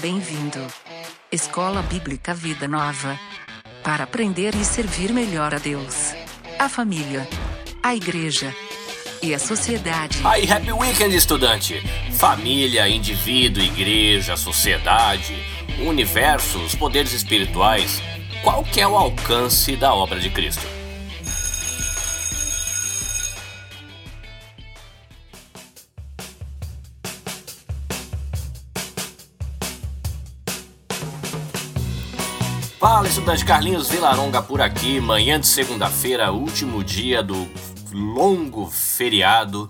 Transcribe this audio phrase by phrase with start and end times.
[0.00, 0.66] Bem-vindo.
[1.30, 3.20] Escola Bíblica Vida Nova.
[3.84, 6.14] Para aprender e servir melhor a Deus,
[6.58, 7.28] a família,
[7.82, 8.54] a igreja
[9.22, 10.18] e a sociedade.
[10.24, 11.82] Aí, happy weekend, estudante!
[12.12, 15.36] Família, indivíduo, igreja, sociedade,
[15.86, 18.00] universo, os poderes espirituais.
[18.42, 20.66] Qual que é o alcance da obra de Cristo?
[33.10, 37.48] Fala, estudante Carlinhos Vilaronga por aqui, manhã de segunda-feira, último dia do
[37.92, 39.68] longo feriado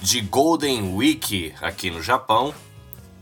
[0.00, 2.54] de Golden Week aqui no Japão.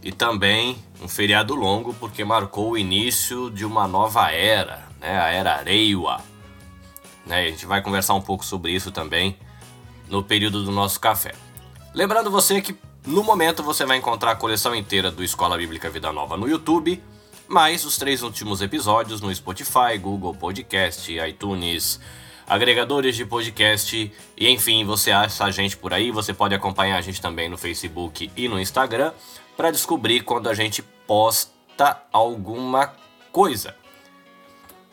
[0.01, 5.29] E também um feriado longo porque marcou o início de uma nova era, né, a
[5.31, 6.21] era Reiwa.
[7.27, 9.37] Né, a gente vai conversar um pouco sobre isso também
[10.09, 11.35] no período do nosso café.
[11.93, 16.13] Lembrando você que no momento você vai encontrar a coleção inteira do Escola Bíblica Vida
[16.13, 17.03] Nova no YouTube
[17.51, 21.99] mais os três últimos episódios no Spotify, Google Podcast, iTunes,
[22.47, 27.01] agregadores de podcast e enfim, você acha a gente por aí, você pode acompanhar a
[27.01, 29.13] gente também no Facebook e no Instagram
[29.57, 32.95] para descobrir quando a gente posta alguma
[33.33, 33.80] coisa.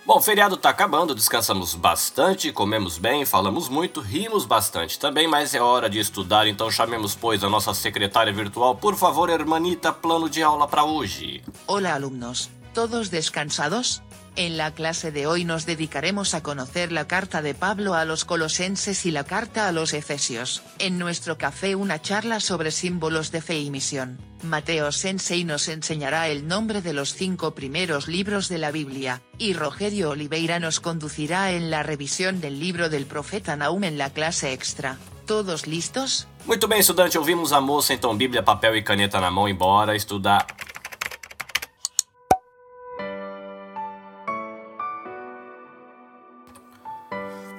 [0.07, 5.53] Bom, o feriado tá acabando, descansamos bastante, comemos bem, falamos muito, rimos bastante também, mas
[5.53, 8.73] é hora de estudar, então chamemos, pois, a nossa secretária virtual.
[8.73, 11.43] Por favor, hermanita, plano de aula para hoje.
[11.67, 14.01] Hola alumnos, ¿todos descansados?
[14.37, 18.23] En la clase de hoy nos dedicaremos a conocer la carta de Pablo a los
[18.23, 20.61] colosenses y la carta a los efesios.
[20.77, 24.19] En nuestro café una charla sobre símbolos de fe y misión.
[24.43, 29.53] Mateo Sensei nos enseñará el nombre de los cinco primeros libros de la Biblia, y
[29.53, 34.53] Rogerio Oliveira nos conducirá en la revisión del libro del profeta Naum en la clase
[34.53, 34.99] extra.
[35.25, 36.27] ¿Todos listos?
[36.45, 40.45] Muito bem, estudante, ouvimos a moça, então Bíblia, papel e caneta na mão, embora estudar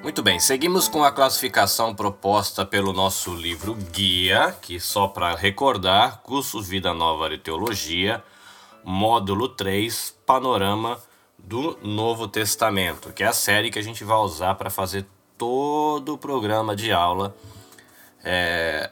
[0.09, 6.23] Muito bem, seguimos com a classificação proposta pelo nosso livro Guia, que só para recordar,
[6.23, 8.25] curso Vida Nova de Teologia,
[8.83, 10.99] módulo 3, Panorama
[11.37, 15.05] do Novo Testamento, que é a série que a gente vai usar para fazer
[15.37, 17.37] todo o programa de aula
[18.25, 18.91] é,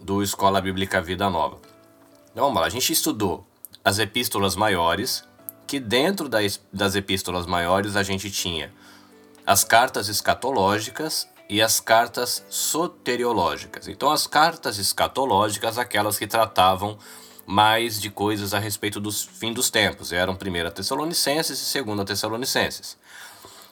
[0.00, 1.58] do Escola Bíblica Vida Nova.
[2.30, 3.44] Então vamos lá, a gente estudou
[3.84, 5.24] as epístolas maiores,
[5.66, 8.72] que dentro das, das epístolas maiores a gente tinha
[9.46, 13.88] as cartas escatológicas e as cartas soteriológicas.
[13.88, 16.96] Então, as cartas escatológicas, aquelas que tratavam
[17.44, 22.96] mais de coisas a respeito do fim dos tempos, eram 1 Tessalonicenses e 2 Tessalonicenses.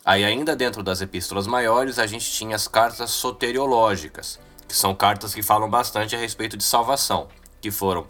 [0.04, 5.34] Aí, ainda dentro das epístolas maiores, a gente tinha as cartas soteriológicas, que são cartas
[5.34, 7.28] que falam bastante a respeito de salvação,
[7.60, 8.04] que foram 1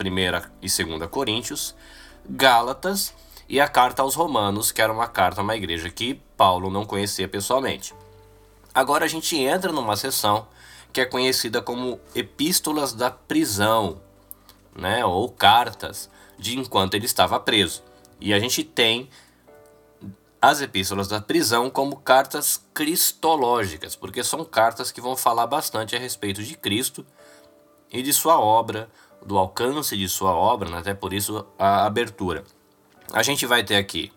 [0.63, 1.75] e 2 Coríntios,
[2.29, 3.15] Gálatas
[3.51, 6.87] e a carta aos Romanos, que era uma carta a uma igreja que Paulo não
[6.87, 7.93] conhecia pessoalmente.
[8.73, 10.47] Agora a gente entra numa seção
[10.93, 14.01] que é conhecida como Epístolas da Prisão,
[14.73, 17.83] né, ou cartas de enquanto ele estava preso.
[18.21, 19.11] E a gente tem
[20.41, 25.99] as epístolas da prisão como cartas cristológicas, porque são cartas que vão falar bastante a
[25.99, 27.05] respeito de Cristo
[27.91, 28.89] e de sua obra,
[29.27, 30.79] do alcance de sua obra, né?
[30.79, 32.45] até por isso a abertura.
[33.13, 34.13] A gente vai ter aqui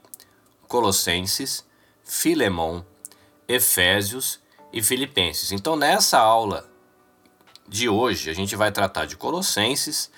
[0.68, 1.66] Colossenses,
[2.04, 2.86] Filemão,
[3.48, 4.40] Efésios
[4.72, 5.52] e Filipenses.
[5.52, 6.70] Então, nessa aula
[7.68, 10.12] de hoje, a gente vai tratar de Colossenses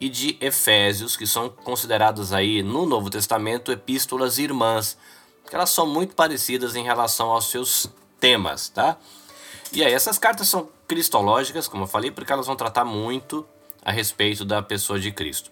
[0.00, 4.96] e de Efésios, que são consideradas aí no Novo Testamento epístolas irmãs,
[5.48, 7.88] que elas são muito parecidas em relação aos seus
[8.20, 8.98] temas, tá?
[9.72, 13.44] E aí, essas cartas são cristológicas, como eu falei, porque elas vão tratar muito
[13.84, 15.50] a respeito da pessoa de Cristo.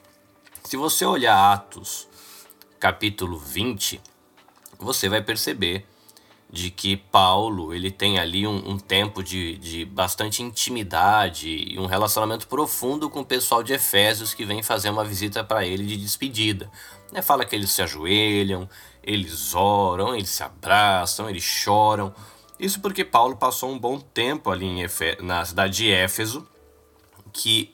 [0.62, 2.09] Se você olhar Atos
[2.80, 4.00] capítulo 20,
[4.78, 5.86] você vai perceber
[6.53, 11.86] de que Paulo ele tem ali um, um tempo de, de bastante intimidade e um
[11.86, 15.97] relacionamento profundo com o pessoal de Efésios que vem fazer uma visita para ele de
[15.97, 16.68] despedida.
[17.12, 17.22] Né?
[17.22, 18.68] Fala que eles se ajoelham,
[19.04, 22.12] eles oram, eles se abraçam, eles choram.
[22.59, 26.48] Isso porque Paulo passou um bom tempo ali em Efe, na cidade de Éfeso,
[27.33, 27.72] que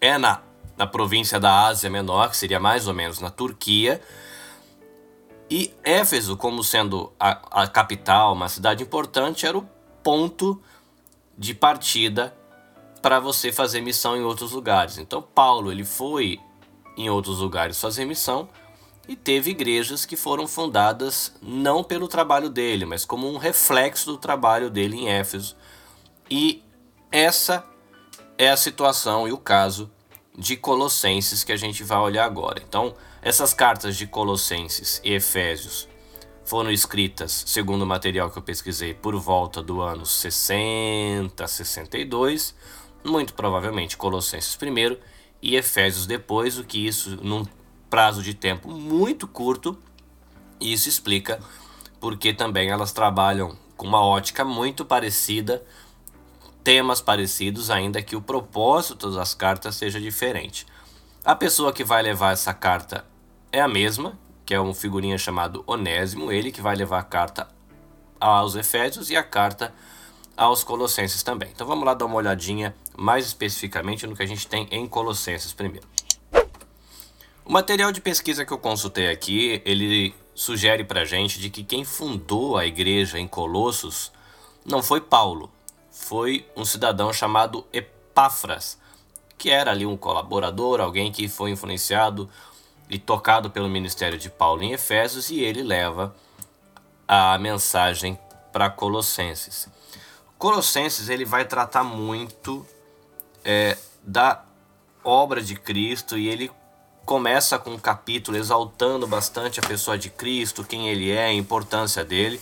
[0.00, 0.42] é na,
[0.76, 4.02] na província da Ásia Menor, que seria mais ou menos na Turquia,
[5.50, 9.68] e Éfeso, como sendo a, a capital, uma cidade importante, era o
[10.02, 10.60] ponto
[11.38, 12.36] de partida
[13.00, 14.98] para você fazer missão em outros lugares.
[14.98, 16.40] Então Paulo ele foi
[16.96, 18.48] em outros lugares fazer missão
[19.06, 24.18] e teve igrejas que foram fundadas não pelo trabalho dele, mas como um reflexo do
[24.18, 25.56] trabalho dele em Éfeso.
[26.28, 26.64] E
[27.12, 27.64] essa
[28.36, 29.90] é a situação e o caso
[30.36, 32.60] de Colossenses que a gente vai olhar agora.
[32.66, 32.94] Então,
[33.26, 35.88] Essas cartas de Colossenses e Efésios
[36.44, 42.54] foram escritas, segundo o material que eu pesquisei, por volta do ano 60, 62,
[43.02, 44.96] muito provavelmente Colossenses primeiro
[45.42, 47.44] e Efésios depois, o que isso num
[47.90, 49.76] prazo de tempo muito curto,
[50.60, 51.40] isso explica
[51.98, 55.64] porque também elas trabalham com uma ótica muito parecida,
[56.62, 60.64] temas parecidos, ainda que o propósito das cartas seja diferente.
[61.24, 63.04] A pessoa que vai levar essa carta
[63.56, 67.48] é a mesma, que é um figurinha chamado Onésimo, ele que vai levar a carta
[68.20, 69.72] aos Efésios e a carta
[70.36, 71.48] aos Colossenses também.
[71.54, 75.54] Então vamos lá dar uma olhadinha mais especificamente no que a gente tem em Colossenses
[75.54, 75.88] primeiro.
[77.46, 81.82] O material de pesquisa que eu consultei aqui, ele sugere para gente de que quem
[81.82, 84.12] fundou a igreja em Colossos
[84.66, 85.50] não foi Paulo,
[85.90, 88.78] foi um cidadão chamado Epáfras,
[89.38, 92.28] que era ali um colaborador, alguém que foi influenciado
[92.88, 96.14] e tocado pelo ministério de Paulo em Efésios, e ele leva
[97.06, 98.18] a mensagem
[98.52, 99.68] para Colossenses.
[100.38, 102.66] Colossenses ele vai tratar muito
[103.44, 104.44] é, da
[105.02, 106.50] obra de Cristo e ele
[107.04, 112.04] começa com um capítulo exaltando bastante a pessoa de Cristo, quem ele é, a importância
[112.04, 112.40] dele.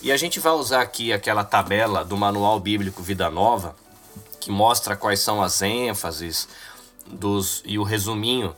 [0.00, 3.74] E a gente vai usar aqui aquela tabela do Manual Bíblico Vida Nova,
[4.40, 6.48] que mostra quais são as ênfases
[7.04, 8.54] dos, e o resuminho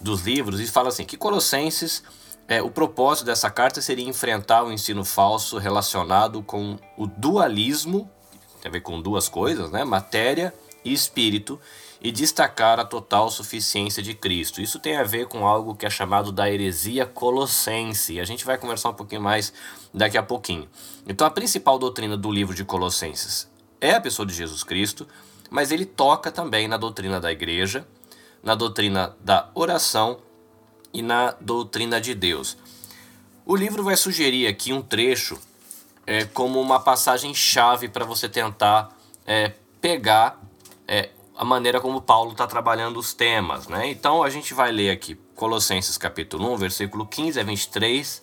[0.00, 2.02] dos livros, e fala assim: que Colossenses,
[2.46, 8.10] é, o propósito dessa carta seria enfrentar o ensino falso relacionado com o dualismo,
[8.60, 9.84] tem a ver com duas coisas, né?
[9.84, 10.54] Matéria
[10.84, 11.60] e espírito,
[12.00, 14.60] e destacar a total suficiência de Cristo.
[14.60, 18.20] Isso tem a ver com algo que é chamado da heresia colossense.
[18.20, 19.52] A gente vai conversar um pouquinho mais
[19.92, 20.68] daqui a pouquinho.
[21.06, 23.48] Então, a principal doutrina do livro de Colossenses
[23.80, 25.08] é a pessoa de Jesus Cristo,
[25.50, 27.86] mas ele toca também na doutrina da igreja,
[28.42, 30.18] na doutrina da oração
[30.92, 32.56] e na doutrina de Deus.
[33.44, 35.38] O livro vai sugerir aqui um trecho
[36.06, 38.96] é, como uma passagem chave para você tentar
[39.26, 40.40] é, pegar
[40.86, 43.68] é, a maneira como Paulo está trabalhando os temas.
[43.68, 43.88] Né?
[43.90, 48.22] Então a gente vai ler aqui Colossenses capítulo 1, versículo 15 a 23,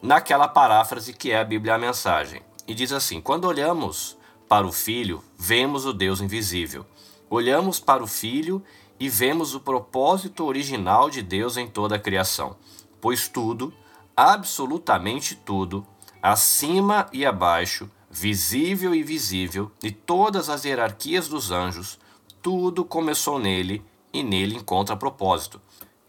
[0.00, 2.42] naquela paráfrase que é a Bíblia a mensagem.
[2.66, 4.16] E diz assim: Quando olhamos
[4.48, 6.86] para o Filho, vemos o Deus invisível.
[7.28, 8.62] Olhamos para o Filho
[8.98, 12.56] e vemos o propósito original de Deus em toda a criação.
[13.00, 13.72] Pois tudo,
[14.16, 15.86] absolutamente tudo,
[16.22, 21.98] acima e abaixo, visível e invisível, e todas as hierarquias dos anjos,
[22.42, 25.60] tudo começou nele e nele encontra propósito.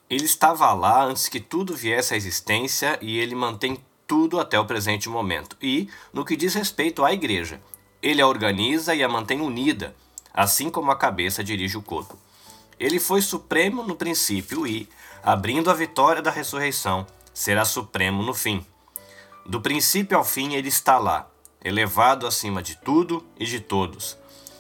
[0.10, 3.78] Ele estava lá antes que tudo viesse à existência e ele mantém
[4.08, 5.56] tudo até o presente momento.
[5.62, 7.62] E, no que diz respeito à igreja,
[8.02, 9.96] ele a organiza e a mantém unida,
[10.34, 12.18] assim como a cabeça dirige o corpo.
[12.80, 14.88] Ele foi supremo no princípio e,
[15.22, 18.66] abrindo a vitória da ressurreição, será supremo no fim.
[19.46, 21.30] Do princípio ao fim ele está lá,
[21.64, 24.18] elevado acima de tudo e de todos.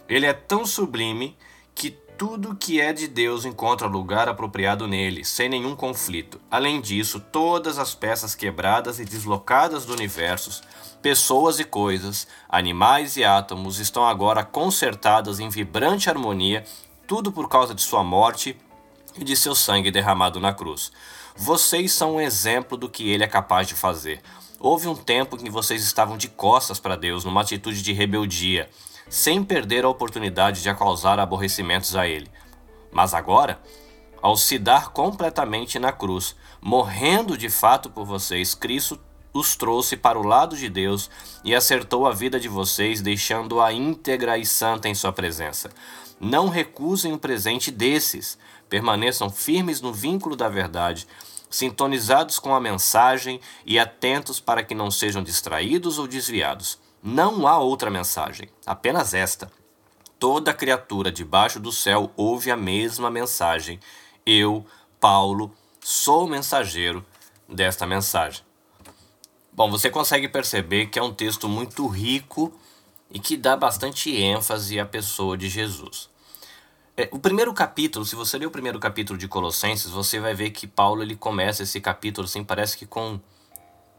[0.07, 1.37] Ele é tão sublime
[1.73, 6.41] que tudo que é de Deus encontra lugar apropriado nele, sem nenhum conflito.
[6.51, 10.61] Além disso, todas as peças quebradas e deslocadas do universo,
[11.01, 16.65] pessoas e coisas, animais e átomos estão agora consertadas em vibrante harmonia
[17.09, 18.55] tudo por causa de sua morte
[19.17, 20.91] e de seu sangue derramado na cruz.
[21.35, 24.21] Vocês são um exemplo do que ele é capaz de fazer.
[24.59, 28.69] Houve um tempo em que vocês estavam de costas para Deus, numa atitude de rebeldia,
[29.09, 32.29] sem perder a oportunidade de causar aborrecimentos a ele.
[32.91, 33.59] Mas agora,
[34.21, 38.99] ao se dar completamente na cruz, morrendo de fato por vocês, Cristo
[39.33, 41.09] os trouxe para o lado de Deus
[41.43, 45.71] e acertou a vida de vocês, deixando-a íntegra e santa em sua presença.
[46.19, 48.37] Não recusem um presente desses.
[48.67, 51.07] Permaneçam firmes no vínculo da verdade,
[51.49, 56.77] sintonizados com a mensagem e atentos para que não sejam distraídos ou desviados.
[57.01, 59.49] Não há outra mensagem, apenas esta.
[60.19, 63.79] Toda criatura debaixo do céu ouve a mesma mensagem.
[64.25, 64.65] Eu,
[64.99, 67.05] Paulo, sou o mensageiro
[67.47, 68.43] desta mensagem.
[69.53, 72.53] Bom, você consegue perceber que é um texto muito rico
[73.11, 76.09] e que dá bastante ênfase à pessoa de Jesus.
[76.95, 80.51] É, o primeiro capítulo, se você ler o primeiro capítulo de Colossenses, você vai ver
[80.51, 83.19] que Paulo ele começa esse capítulo assim, parece que com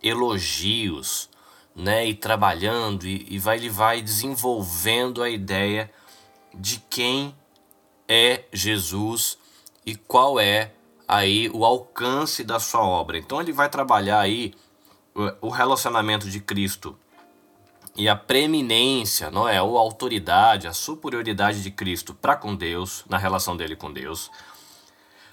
[0.02, 1.31] elogios,
[1.75, 5.90] né, e trabalhando e, e vai ele vai desenvolvendo a ideia
[6.55, 7.35] de quem
[8.09, 9.38] é Jesus
[9.87, 10.73] e qual é
[11.07, 13.19] aí o alcance da sua obra.
[13.19, 14.52] Então ele vai trabalhar aí
[15.40, 16.97] o relacionamento de Cristo
[18.00, 23.19] e a preeminência, não é, a autoridade, a superioridade de Cristo para com Deus, na
[23.19, 24.30] relação dele com Deus.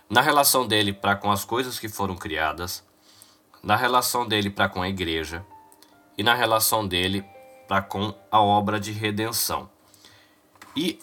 [0.10, 2.84] na relação dele para com as coisas que foram criadas,
[3.64, 5.46] na relação dele para com a igreja
[6.18, 7.26] e na relação dele
[7.70, 9.70] para com a obra de redenção.
[10.76, 11.00] E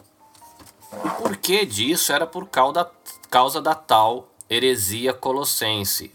[0.92, 2.90] o porquê disso era por causa
[3.30, 6.14] causa da tal heresia colossense.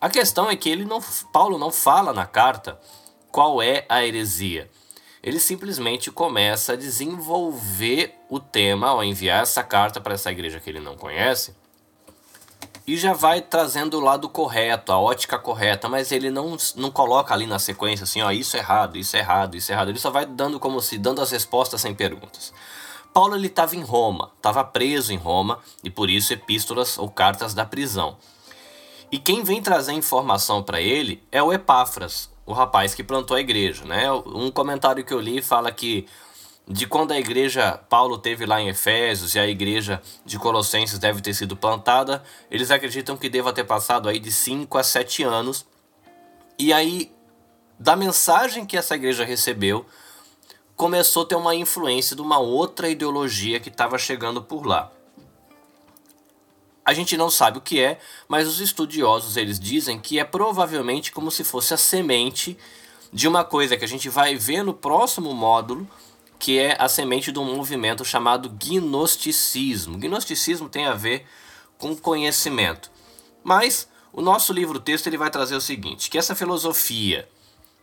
[0.00, 1.00] A questão é que ele não,
[1.32, 2.80] Paulo não fala na carta
[3.30, 4.68] qual é a heresia.
[5.22, 10.70] Ele simplesmente começa a desenvolver o tema ao enviar essa carta para essa igreja que
[10.70, 11.54] ele não conhece
[12.86, 17.32] e já vai trazendo o lado correto, a ótica correta, mas ele não, não coloca
[17.32, 19.90] ali na sequência assim, ó, isso é errado, isso é errado, isso é errado.
[19.90, 22.52] Ele só vai dando como se dando as respostas sem perguntas.
[23.14, 27.54] Paulo ele estava em Roma, estava preso em Roma e por isso epístolas ou cartas
[27.54, 28.16] da prisão.
[29.12, 33.40] E quem vem trazer informação para ele é o Epáfras, o rapaz que plantou a
[33.40, 34.10] igreja, né?
[34.26, 36.04] Um comentário que eu li fala que
[36.66, 41.20] de quando a igreja Paulo teve lá em Efésios e a igreja de Colossenses deve
[41.20, 45.64] ter sido plantada, eles acreditam que deva ter passado aí de 5 a 7 anos.
[46.58, 47.12] E aí
[47.78, 49.86] da mensagem que essa igreja recebeu,
[50.74, 54.90] começou a ter uma influência de uma outra ideologia que estava chegando por lá.
[56.90, 61.12] A gente não sabe o que é, mas os estudiosos eles dizem que é provavelmente
[61.12, 62.58] como se fosse a semente
[63.12, 65.88] de uma coisa que a gente vai ver no próximo módulo,
[66.36, 69.98] que é a semente de um movimento chamado gnosticismo.
[69.98, 71.24] Gnosticismo tem a ver
[71.78, 72.90] com conhecimento.
[73.44, 77.28] Mas o nosso livro-texto ele vai trazer o seguinte, que essa filosofia,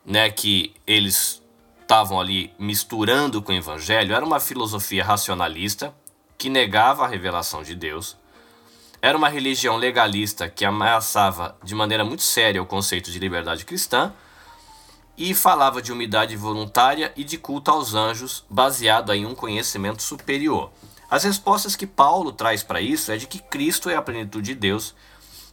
[0.06, 1.42] né, que eles
[1.82, 5.96] estavam ali misturando com o evangelho, era uma filosofia racionalista
[6.38, 8.17] que negava a revelação de Deus.
[9.08, 14.12] Era uma religião legalista que ameaçava de maneira muito séria o conceito de liberdade cristã
[15.18, 20.74] e falava de umidade voluntária e de culto aos anjos, baseado em um conhecimento superior.
[21.10, 24.60] As respostas que Paulo traz para isso é de que Cristo é a plenitude de
[24.60, 24.94] Deus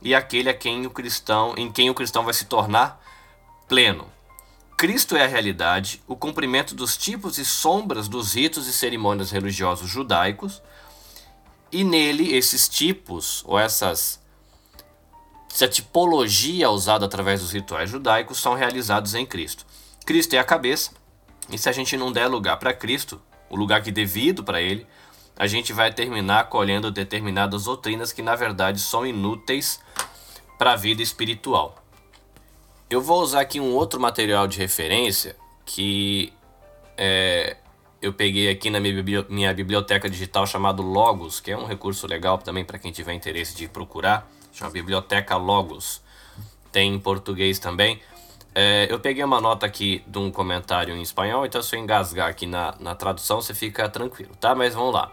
[0.03, 3.01] e aquele a quem o cristão, em quem o cristão vai se tornar
[3.69, 4.09] pleno.
[4.77, 9.89] Cristo é a realidade, o cumprimento dos tipos e sombras dos ritos e cerimônias religiosos
[9.89, 10.61] judaicos,
[11.75, 14.23] e nele esses tipos ou essas
[15.53, 19.65] essa tipologia usada através dos rituais judaicos são realizados em Cristo.
[20.05, 20.91] Cristo é a cabeça,
[21.49, 24.85] e se a gente não der lugar para Cristo, o lugar que devido para ele,
[25.37, 29.81] a gente vai terminar colhendo determinadas doutrinas que na verdade são inúteis
[30.59, 31.77] para a vida espiritual.
[32.91, 36.33] Eu vou usar aqui um outro material de referência que
[36.97, 37.57] é,
[38.05, 42.63] eu peguei aqui na minha biblioteca digital chamado Logos, que é um recurso legal também
[42.63, 46.03] para quem tiver interesse de procurar chama Biblioteca Logos.
[46.71, 48.01] Tem em português também.
[48.55, 52.29] É, eu peguei uma nota aqui de um comentário em espanhol, então se eu engasgar
[52.29, 54.55] aqui na, na tradução, você fica tranquilo, tá?
[54.55, 55.11] Mas vamos lá.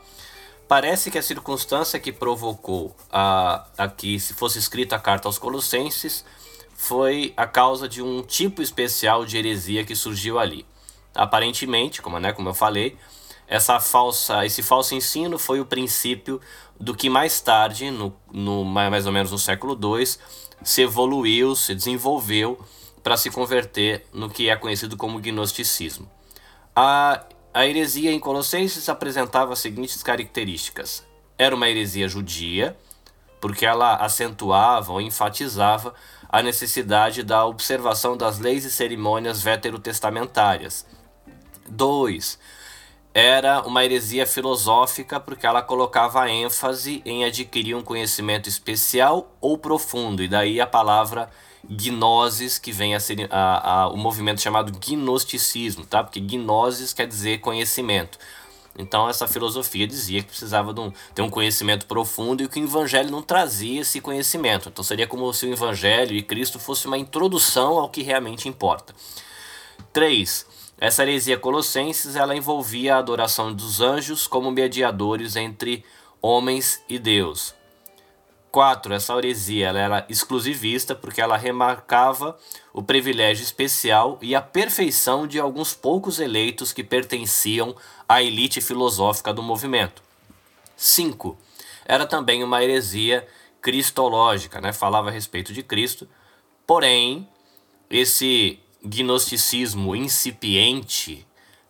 [0.67, 5.37] Parece que a circunstância que provocou a, a que se fosse escrita a carta aos
[5.39, 6.25] Colossenses
[6.75, 10.65] foi a causa de um tipo especial de heresia que surgiu ali.
[11.13, 12.97] Aparentemente, como, né, como eu falei,
[13.47, 16.39] essa falsa, esse falso ensino foi o princípio
[16.79, 20.05] do que mais tarde, no, no mais ou menos no século II,
[20.63, 22.59] se evoluiu, se desenvolveu
[23.03, 26.09] para se converter no que é conhecido como gnosticismo.
[26.75, 31.05] A, a heresia em Colossenses apresentava as seguintes características:
[31.37, 32.77] era uma heresia judia,
[33.41, 35.93] porque ela acentuava ou enfatizava
[36.29, 40.85] a necessidade da observação das leis e cerimônias veterotestamentárias.
[41.71, 42.37] 2
[43.13, 50.23] era uma heresia filosófica porque ela colocava ênfase em adquirir um conhecimento especial ou profundo,
[50.23, 51.29] e daí a palavra
[51.69, 56.03] gnosis, que vem a ser a, a, o movimento chamado gnosticismo, tá?
[56.03, 58.17] porque gnosis quer dizer conhecimento.
[58.77, 62.63] Então essa filosofia dizia que precisava de um, ter um conhecimento profundo e que o
[62.63, 64.69] evangelho não trazia esse conhecimento.
[64.69, 68.95] Então seria como se o evangelho e Cristo fosse uma introdução ao que realmente importa.
[69.91, 70.45] 3
[70.81, 75.85] essa heresia colossenses ela envolvia a adoração dos anjos como mediadores entre
[76.19, 77.53] homens e Deus.
[78.51, 78.91] 4.
[78.95, 82.35] Essa heresia ela era exclusivista porque ela remarcava
[82.73, 87.75] o privilégio especial e a perfeição de alguns poucos eleitos que pertenciam
[88.09, 90.01] à elite filosófica do movimento.
[90.75, 91.37] 5.
[91.85, 93.27] Era também uma heresia
[93.61, 94.73] cristológica, né?
[94.73, 96.09] falava a respeito de Cristo,
[96.65, 97.29] porém,
[97.87, 101.25] esse gnosticismo incipiente,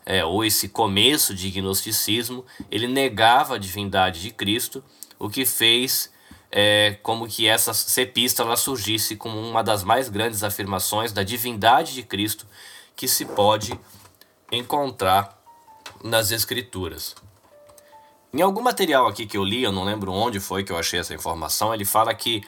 [0.06, 4.84] é, ou esse começo de gnosticismo, ele negava a divindade de Cristo,
[5.20, 6.12] o que fez
[6.52, 12.04] é, como que essa epístola surgisse como uma das mais grandes afirmações da divindade de
[12.04, 12.46] Cristo
[12.96, 13.80] que se pode
[14.52, 15.42] encontrar
[16.04, 17.16] nas Escrituras.
[18.34, 21.00] Em algum material aqui que eu li, eu não lembro onde foi que eu achei
[21.00, 22.44] essa informação, ele fala que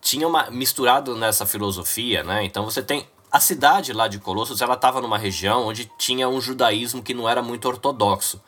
[0.00, 2.44] tinha uma misturado nessa filosofia, né?
[2.44, 6.38] Então você tem a cidade lá de Colossos, ela estava numa região onde tinha um
[6.38, 8.42] judaísmo que não era muito ortodoxo,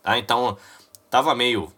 [0.00, 0.16] tá?
[0.16, 0.56] Então
[1.10, 1.72] tava meio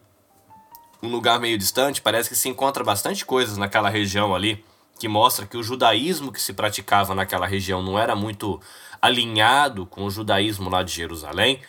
[1.01, 4.63] um lugar meio distante, parece que se encontra bastante coisas naquela região ali
[4.99, 8.61] que mostra que o judaísmo que se praticava naquela região não era muito
[9.01, 11.59] alinhado com o judaísmo lá de Jerusalém.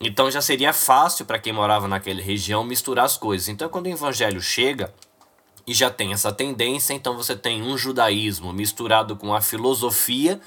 [0.00, 3.46] Então já seria fácil para quem morava naquela região misturar as coisas.
[3.46, 4.92] Então quando o evangelho chega
[5.66, 10.40] e já tem essa tendência, então você tem um judaísmo misturado com a filosofia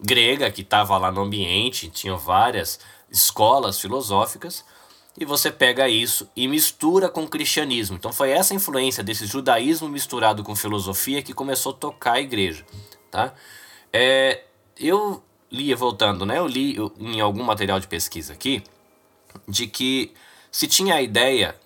[0.00, 4.64] grega que estava lá no ambiente, tinha várias escolas filosóficas
[5.18, 7.96] e você pega isso e mistura com o cristianismo.
[7.96, 12.64] Então foi essa influência desse judaísmo misturado com filosofia que começou a tocar a igreja,
[13.10, 13.32] tá?
[13.92, 14.42] É,
[14.76, 16.38] eu li, voltando, né?
[16.38, 18.62] Eu li em algum material de pesquisa aqui
[19.46, 20.12] de que
[20.50, 21.56] se tinha a ideia,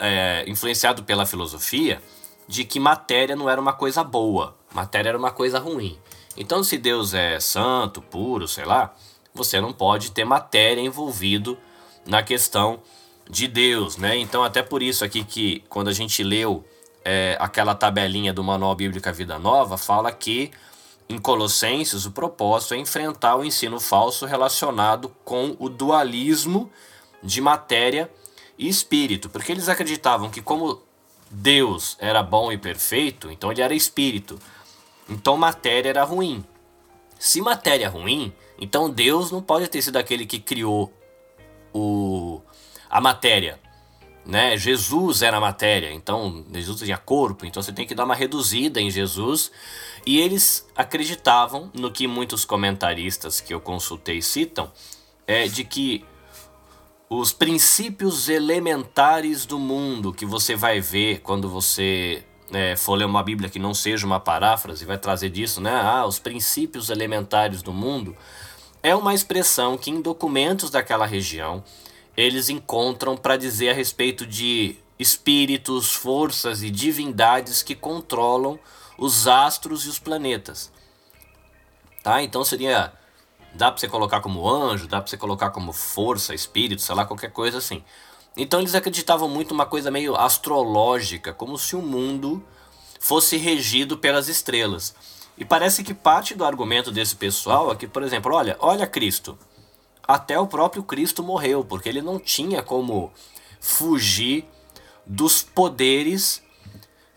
[0.00, 2.02] é, influenciado pela filosofia,
[2.48, 5.98] de que matéria não era uma coisa boa, matéria era uma coisa ruim.
[6.36, 8.94] Então, se Deus é santo, puro, sei lá,
[9.34, 11.58] você não pode ter matéria envolvido
[12.06, 12.80] na questão
[13.28, 14.16] de Deus, né?
[14.16, 16.64] Então, até por isso aqui que quando a gente leu
[17.04, 20.50] é, aquela tabelinha do Manual Bíblica Vida Nova, fala que
[21.08, 26.70] em Colossenses o propósito é enfrentar o ensino falso relacionado com o dualismo
[27.22, 28.25] de matéria e
[28.58, 30.82] espírito, porque eles acreditavam que como
[31.30, 34.38] Deus era bom e perfeito, então ele era espírito.
[35.08, 36.44] Então matéria era ruim.
[37.18, 40.92] Se matéria é ruim, então Deus não pode ter sido aquele que criou
[41.72, 42.40] o,
[42.88, 43.60] a matéria.
[44.24, 44.56] Né?
[44.56, 48.90] Jesus era matéria, então Jesus tinha corpo, então você tem que dar uma reduzida em
[48.90, 49.52] Jesus.
[50.04, 54.70] E eles acreditavam no que muitos comentaristas que eu consultei citam,
[55.26, 56.04] é de que
[57.08, 63.22] os princípios elementares do mundo que você vai ver quando você é, for ler uma
[63.22, 65.72] Bíblia que não seja uma paráfrase, vai trazer disso, né?
[65.72, 68.16] Ah, os princípios elementares do mundo
[68.82, 71.62] é uma expressão que em documentos daquela região
[72.16, 78.58] eles encontram para dizer a respeito de espíritos, forças e divindades que controlam
[78.98, 80.72] os astros e os planetas.
[82.02, 82.22] Tá?
[82.22, 82.92] Então seria
[83.56, 87.04] dá para você colocar como anjo, dá para você colocar como força, espírito, sei lá,
[87.04, 87.82] qualquer coisa assim.
[88.36, 92.44] Então eles acreditavam muito uma coisa meio astrológica, como se o mundo
[93.00, 94.94] fosse regido pelas estrelas.
[95.38, 99.38] E parece que parte do argumento desse pessoal é que, por exemplo, olha, olha Cristo.
[100.06, 103.12] Até o próprio Cristo morreu, porque ele não tinha como
[103.60, 104.44] fugir
[105.04, 106.42] dos poderes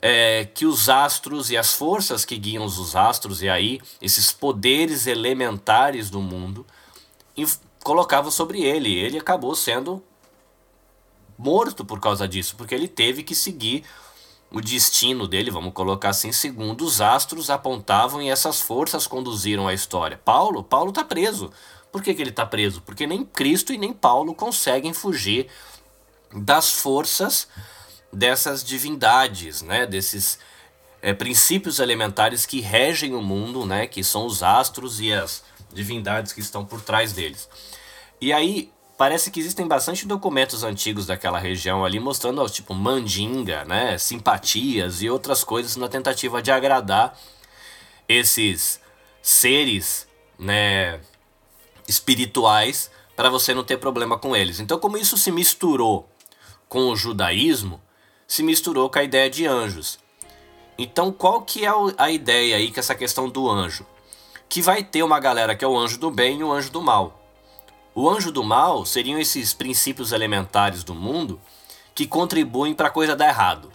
[0.01, 5.07] é, que os astros e as forças que guiam os astros, e aí esses poderes
[5.07, 6.65] elementares do mundo,
[7.83, 8.93] colocavam sobre ele.
[8.93, 10.03] Ele acabou sendo
[11.37, 13.83] morto por causa disso, porque ele teve que seguir
[14.51, 19.73] o destino dele, vamos colocar assim, segundo os astros apontavam e essas forças conduziram a
[19.73, 20.19] história.
[20.23, 21.51] Paulo, Paulo está preso.
[21.91, 22.81] Por que, que ele está preso?
[22.81, 25.47] Porque nem Cristo e nem Paulo conseguem fugir
[26.33, 27.47] das forças
[28.11, 29.85] dessas divindades, né?
[29.85, 30.39] desses
[31.01, 33.87] é, princípios elementares que regem o mundo, né?
[33.87, 35.43] que são os astros e as
[35.73, 37.49] divindades que estão por trás deles.
[38.19, 43.97] E aí parece que existem bastante documentos antigos daquela região ali mostrando, tipo, mandinga, né,
[43.97, 47.17] simpatias e outras coisas na tentativa de agradar
[48.09, 48.81] esses
[49.21, 50.05] seres,
[50.37, 50.99] né,
[51.87, 54.59] espirituais para você não ter problema com eles.
[54.59, 56.09] Então, como isso se misturou
[56.67, 57.81] com o judaísmo,
[58.29, 59.97] se misturou com a ideia de anjos.
[60.77, 63.85] Então, qual que é a ideia aí que essa questão do anjo?
[64.47, 66.79] Que vai ter uma galera que é o anjo do bem e o anjo do
[66.79, 67.19] mal.
[67.95, 71.41] O anjo do mal seriam esses princípios elementares do mundo
[71.95, 73.71] que contribuem para a coisa dar errado.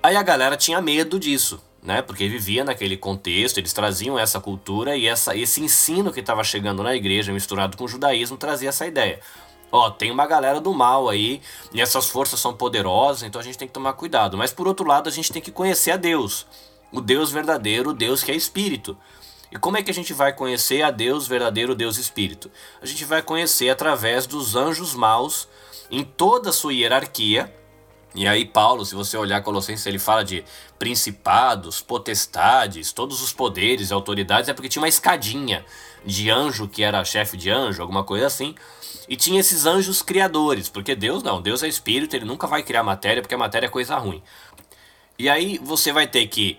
[0.00, 2.00] Aí a galera tinha medo disso, né?
[2.00, 6.82] Porque vivia naquele contexto, eles traziam essa cultura e essa, esse ensino que estava chegando
[6.82, 9.20] na igreja, misturado com o judaísmo, trazia essa ideia.
[9.72, 11.40] Ó, tem uma galera do mal aí,
[11.72, 14.36] e essas forças são poderosas, então a gente tem que tomar cuidado.
[14.36, 16.46] Mas por outro lado, a gente tem que conhecer a Deus,
[16.92, 18.96] o Deus verdadeiro, o Deus que é espírito.
[19.52, 22.50] E como é que a gente vai conhecer a Deus verdadeiro, Deus Espírito?
[22.80, 25.46] A gente vai conhecer através dos anjos maus
[25.90, 27.54] em toda a sua hierarquia.
[28.14, 30.42] E aí Paulo, se você olhar Colossenses, ele fala de
[30.78, 35.64] principados, potestades, todos os poderes e autoridades, é porque tinha uma escadinha
[36.02, 38.54] de anjo que era chefe de anjo, alguma coisa assim.
[39.08, 42.82] E tinha esses anjos criadores, porque Deus não, Deus é espírito, ele nunca vai criar
[42.82, 44.22] matéria, porque a matéria é coisa ruim.
[45.18, 46.58] E aí você vai ter que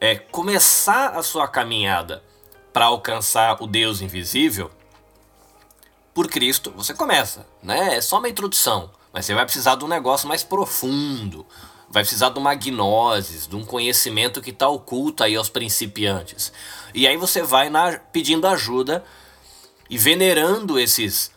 [0.00, 2.22] é, começar a sua caminhada
[2.72, 4.70] para alcançar o Deus invisível
[6.14, 7.96] por Cristo, você começa, né?
[7.96, 11.46] É só uma introdução, mas você vai precisar de um negócio mais profundo,
[11.88, 16.52] vai precisar de uma gnose, de um conhecimento que está oculto aí aos principiantes.
[16.94, 19.04] E aí você vai na, pedindo ajuda
[19.88, 21.31] e venerando esses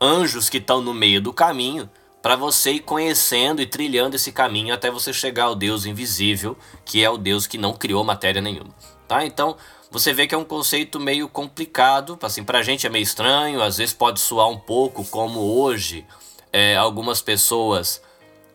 [0.00, 1.88] anjos que estão no meio do caminho
[2.22, 7.02] para você ir conhecendo e trilhando esse caminho até você chegar ao Deus invisível, que
[7.02, 8.74] é o Deus que não criou matéria nenhuma.
[9.06, 9.24] Tá?
[9.24, 9.56] Então,
[9.90, 13.78] você vê que é um conceito meio complicado, assim, pra gente é meio estranho, às
[13.78, 16.04] vezes pode soar um pouco como hoje
[16.52, 18.02] é, algumas pessoas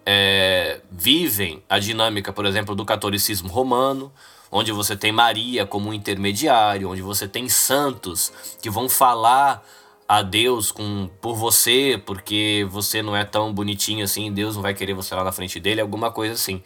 [0.05, 4.11] é, vivem a dinâmica, por exemplo, do catolicismo romano,
[4.51, 9.65] onde você tem Maria como intermediário, onde você tem santos que vão falar
[10.07, 14.73] a Deus com por você, porque você não é tão bonitinho assim, Deus não vai
[14.73, 16.61] querer você lá na frente dele, alguma coisa assim.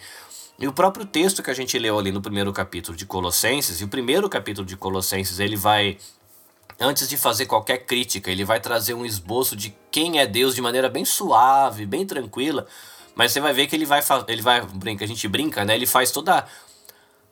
[0.60, 3.84] E o próprio texto que a gente leu ali no primeiro capítulo de Colossenses, e
[3.84, 5.98] o primeiro capítulo de Colossenses, ele vai
[6.80, 10.62] antes de fazer qualquer crítica, ele vai trazer um esboço de quem é Deus de
[10.62, 12.68] maneira bem suave, bem tranquila,
[13.16, 15.76] mas você vai ver que ele vai ele vai brinca, a gente brinca, né?
[15.76, 16.46] Ele faz toda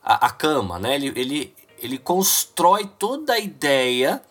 [0.02, 0.94] a, a cama, né?
[0.94, 4.22] Ele, ele ele constrói toda a ideia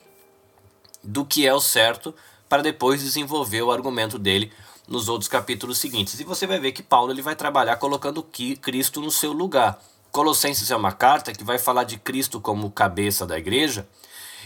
[1.05, 2.13] do que é o certo
[2.49, 4.51] para depois desenvolver o argumento dele
[4.87, 6.19] nos outros capítulos seguintes.
[6.19, 8.23] E você vai ver que Paulo ele vai trabalhar colocando
[8.61, 9.79] Cristo no seu lugar.
[10.11, 13.87] Colossenses é uma carta que vai falar de Cristo como cabeça da igreja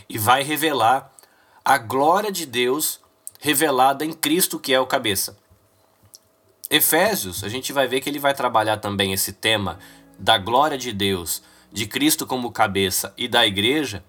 [0.07, 1.13] e vai revelar
[1.63, 2.99] a glória de Deus
[3.39, 5.37] revelada em Cristo que é o cabeça.
[6.69, 9.79] Efésios, a gente vai ver que ele vai trabalhar também esse tema
[10.17, 11.41] da glória de Deus,
[11.71, 14.03] de Cristo como cabeça e da igreja,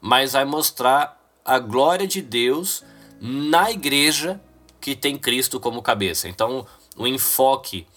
[0.00, 1.19] mas vai mostrar
[1.50, 2.84] a glória de Deus
[3.20, 4.40] na igreja
[4.80, 6.28] que tem Cristo como cabeça.
[6.28, 6.64] Então,
[6.96, 7.88] o enfoque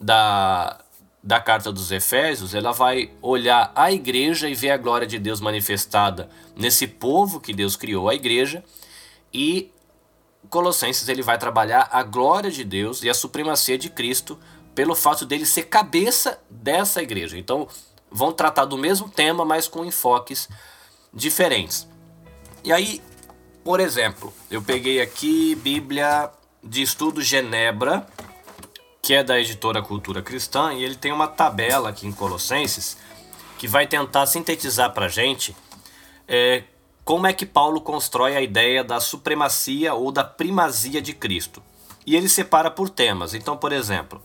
[0.00, 0.78] da,
[1.20, 5.40] da carta dos Efésios, ela vai olhar a igreja e ver a glória de Deus
[5.40, 8.62] manifestada nesse povo que Deus criou, a igreja,
[9.34, 9.72] e
[10.48, 14.38] Colossenses ele vai trabalhar a glória de Deus e a supremacia de Cristo
[14.72, 17.36] pelo fato dele ser cabeça dessa igreja.
[17.36, 17.66] Então,
[18.08, 20.48] vão tratar do mesmo tema, mas com enfoques
[21.12, 21.89] diferentes.
[22.62, 23.00] E aí,
[23.64, 26.30] por exemplo, eu peguei aqui Bíblia
[26.62, 28.06] de Estudo Genebra,
[29.02, 32.98] que é da editora Cultura Cristã, e ele tem uma tabela aqui em Colossenses
[33.58, 35.56] que vai tentar sintetizar para gente
[36.28, 36.64] é,
[37.04, 41.62] como é que Paulo constrói a ideia da supremacia ou da primazia de Cristo.
[42.06, 43.34] E ele separa por temas.
[43.34, 44.22] Então, por exemplo,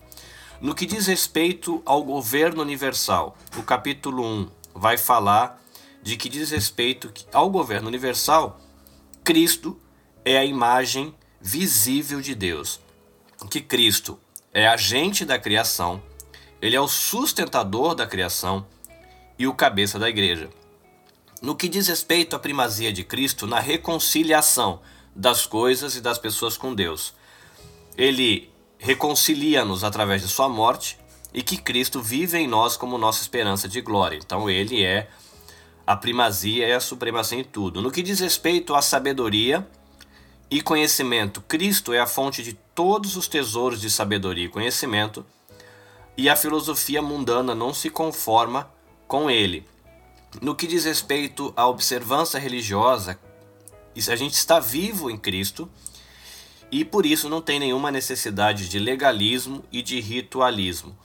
[0.60, 5.62] no que diz respeito ao governo universal, o capítulo 1 vai falar
[6.06, 8.62] de que diz respeito ao governo universal,
[9.24, 9.76] Cristo
[10.24, 12.80] é a imagem visível de Deus.
[13.50, 14.20] Que Cristo
[14.54, 16.02] é agente da criação,
[16.62, 18.68] ele é o sustentador da criação
[19.38, 20.48] e o cabeça da igreja.
[21.42, 24.82] No que diz respeito à primazia de Cristo na reconciliação
[25.16, 27.16] das coisas e das pessoas com Deus,
[27.98, 31.00] ele reconcilia-nos através de sua morte
[31.34, 34.20] e que Cristo vive em nós como nossa esperança de glória.
[34.24, 35.10] Então ele é
[35.86, 37.82] a primazia e a supremacia em tudo.
[37.82, 39.68] No que diz respeito à sabedoria
[40.50, 45.26] e conhecimento, Cristo é a fonte de todos os tesouros de sabedoria e conhecimento,
[46.18, 48.70] e a filosofia mundana não se conforma
[49.08, 49.68] com ele.
[50.42, 53.20] No que diz respeito à observância religiosa,
[53.96, 55.70] a gente está vivo em Cristo
[56.72, 60.98] e por isso não tem nenhuma necessidade de legalismo e de ritualismo.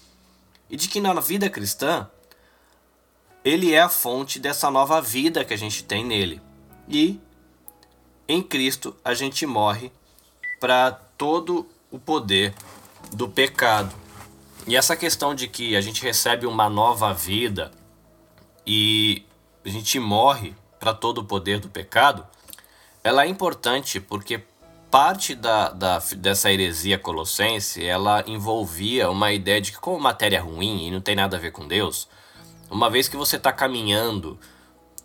[0.68, 2.08] E de que na vida cristã
[3.44, 6.40] ele é a fonte dessa nova vida que a gente tem nele.
[6.88, 7.20] E
[8.28, 9.90] em Cristo a gente morre
[10.58, 12.54] para todo o poder
[13.12, 13.94] do pecado.
[14.66, 17.70] E essa questão de que a gente recebe uma nova vida
[18.66, 19.24] e
[19.64, 22.26] a gente morre para todo o poder do pecado,
[23.02, 24.44] ela é importante porque
[24.90, 30.40] parte da, da, dessa heresia colossense ela envolvia uma ideia de que como matéria é
[30.40, 32.08] ruim e não tem nada a ver com Deus,
[32.70, 34.38] uma vez que você está caminhando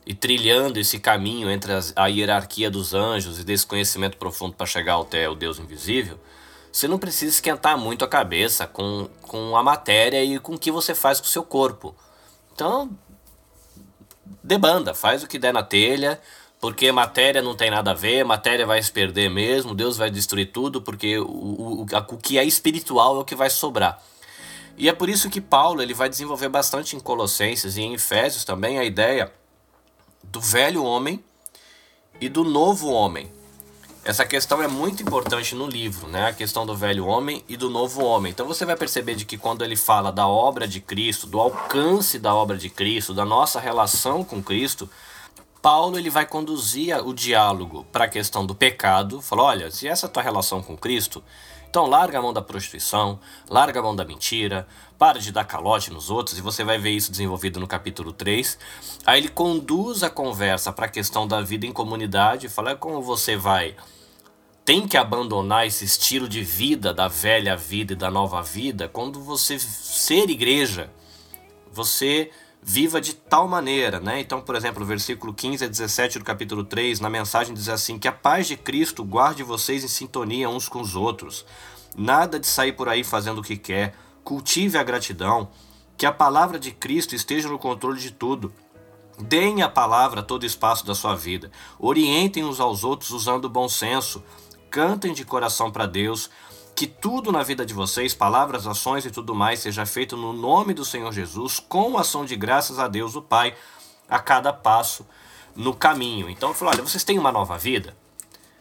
[0.05, 4.65] e trilhando esse caminho entre as, a hierarquia dos anjos e desse conhecimento profundo para
[4.65, 6.19] chegar até o Deus invisível,
[6.71, 10.71] você não precisa esquentar muito a cabeça com, com a matéria e com o que
[10.71, 11.95] você faz com o seu corpo.
[12.53, 12.91] Então,
[14.43, 16.21] debanda, faz o que der na telha,
[16.59, 20.51] porque matéria não tem nada a ver, matéria vai se perder mesmo, Deus vai destruir
[20.51, 24.01] tudo, porque o, o, o que é espiritual é o que vai sobrar.
[24.77, 28.43] E é por isso que Paulo ele vai desenvolver bastante em Colossenses e em Efésios
[28.43, 29.31] também a ideia
[30.23, 31.23] do velho homem
[32.19, 33.31] e do novo homem.
[34.03, 36.27] Essa questão é muito importante no livro, né?
[36.27, 38.31] A questão do velho homem e do novo homem.
[38.31, 42.19] Então você vai perceber de que quando ele fala da obra de Cristo, do alcance
[42.19, 44.87] da obra de Cristo, da nossa relação com Cristo,
[45.59, 49.21] Paulo ele vai conduzir o diálogo para a questão do pecado.
[49.21, 51.23] Falou: olha, se essa é a tua relação com Cristo,
[51.75, 54.65] então larga a mão da prostituição, larga a mão da mentira,
[54.97, 58.57] para de dar calote nos outros, e você vai ver isso desenvolvido no capítulo 3.
[59.05, 63.01] Aí ele conduz a conversa para a questão da vida em comunidade, fala é como
[63.01, 63.75] você vai
[64.63, 69.21] tem que abandonar esse estilo de vida da velha vida e da nova vida quando
[69.21, 70.89] você ser igreja,
[71.71, 72.31] você
[72.67, 74.19] viva de tal maneira, né?
[74.19, 77.99] Então, por exemplo, o versículo 15 a 17 do capítulo 3, na mensagem diz assim:
[77.99, 81.45] Que a paz de Cristo guarde vocês em sintonia uns com os outros.
[81.95, 83.95] Nada de sair por aí fazendo o que quer.
[84.23, 85.49] Cultive a gratidão.
[85.95, 88.51] Que a palavra de Cristo esteja no controle de tudo.
[89.19, 91.51] Deem a palavra todo espaço da sua vida.
[91.79, 94.23] Orientem uns aos outros usando o bom senso.
[94.71, 96.31] Cantem de coração para Deus
[96.75, 100.73] que tudo na vida de vocês, palavras, ações e tudo mais, seja feito no nome
[100.73, 103.55] do Senhor Jesus, com ação de graças a Deus o Pai,
[104.09, 105.07] a cada passo
[105.55, 106.29] no caminho.
[106.29, 107.95] Então ele falou: olha, vocês têm uma nova vida.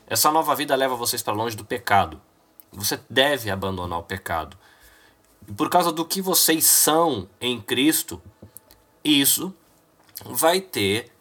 [0.07, 2.20] Essa nova vida leva vocês para longe do pecado.
[2.72, 4.57] Você deve abandonar o pecado.
[5.48, 8.22] E por causa do que vocês são em Cristo,
[9.03, 9.53] isso
[10.24, 11.12] vai ter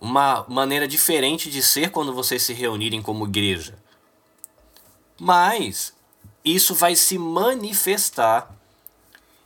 [0.00, 3.76] uma maneira diferente de ser quando vocês se reunirem como igreja.
[5.18, 5.92] Mas
[6.44, 8.54] isso vai se manifestar,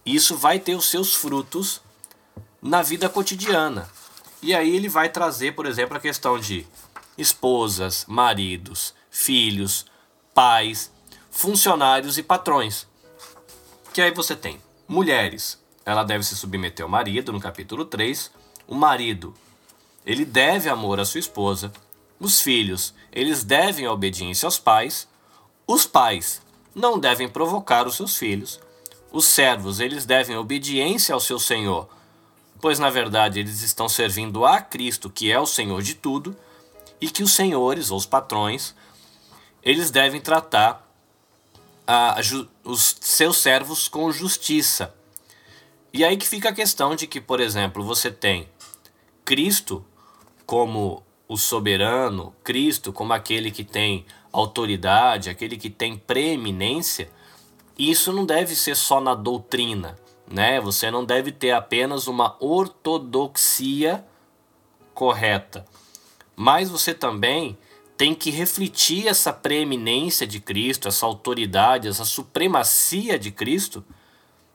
[0.05, 1.81] isso vai ter os seus frutos
[2.61, 3.89] na vida cotidiana.
[4.43, 6.67] E aí ele vai trazer, por exemplo, a questão de
[7.17, 9.87] esposas, maridos, filhos,
[10.35, 10.91] pais,
[11.31, 12.87] funcionários e patrões.
[13.93, 18.31] Que aí você tem mulheres, ela deve se submeter ao marido, no capítulo 3.
[18.67, 19.35] O marido,
[20.05, 21.73] ele deve amor à sua esposa.
[22.19, 25.09] Os filhos, eles devem obediência aos pais.
[25.67, 26.43] Os pais,
[26.75, 28.61] não devem provocar os seus filhos.
[29.13, 31.89] Os servos, eles devem obediência ao seu senhor,
[32.61, 36.37] pois na verdade eles estão servindo a Cristo, que é o Senhor de tudo,
[37.01, 38.75] e que os senhores ou os patrões,
[39.63, 40.85] eles devem tratar
[41.87, 42.19] a,
[42.65, 44.95] os seus servos com justiça.
[45.93, 48.49] E aí que fica a questão de que, por exemplo, você tem
[49.25, 49.85] Cristo
[50.45, 57.09] como o soberano, Cristo como aquele que tem autoridade, aquele que tem preeminência,
[57.79, 59.97] isso não deve ser só na doutrina,
[60.29, 60.61] né?
[60.61, 64.05] Você não deve ter apenas uma ortodoxia
[64.93, 65.65] correta,
[66.35, 67.57] mas você também
[67.97, 73.85] tem que refletir essa preeminência de Cristo, essa autoridade, essa supremacia de Cristo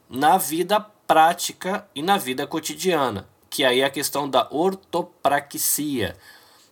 [0.09, 6.17] na vida prática e na vida cotidiana, que aí é a questão da ortopraxia,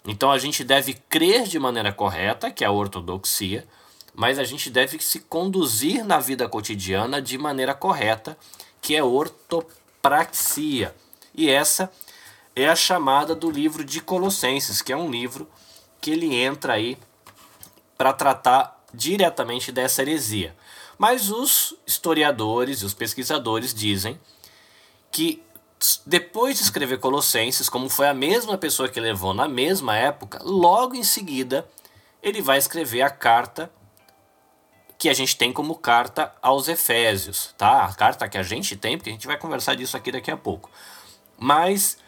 [0.08, 3.68] então a gente deve crer de maneira correta, que é a ortodoxia,
[4.16, 8.38] mas a gente deve se conduzir na vida cotidiana de maneira correta,
[8.82, 10.96] que é ortopraxia.
[11.36, 11.92] E essa
[12.56, 15.48] é a chamada do livro de Colossenses, que é um livro
[16.00, 16.98] que ele entra aí
[17.98, 20.56] para tratar diretamente dessa heresia.
[20.98, 24.20] Mas os historiadores e os pesquisadores dizem
[25.12, 25.44] que
[26.06, 30.96] depois de escrever Colossenses, como foi a mesma pessoa que levou na mesma época, logo
[30.96, 31.68] em seguida
[32.22, 33.72] ele vai escrever a carta
[34.98, 37.86] que a gente tem como carta aos Efésios, tá?
[37.86, 40.38] A carta que a gente tem, porque a gente vai conversar disso aqui daqui a
[40.38, 40.72] pouco.
[41.38, 42.00] Mas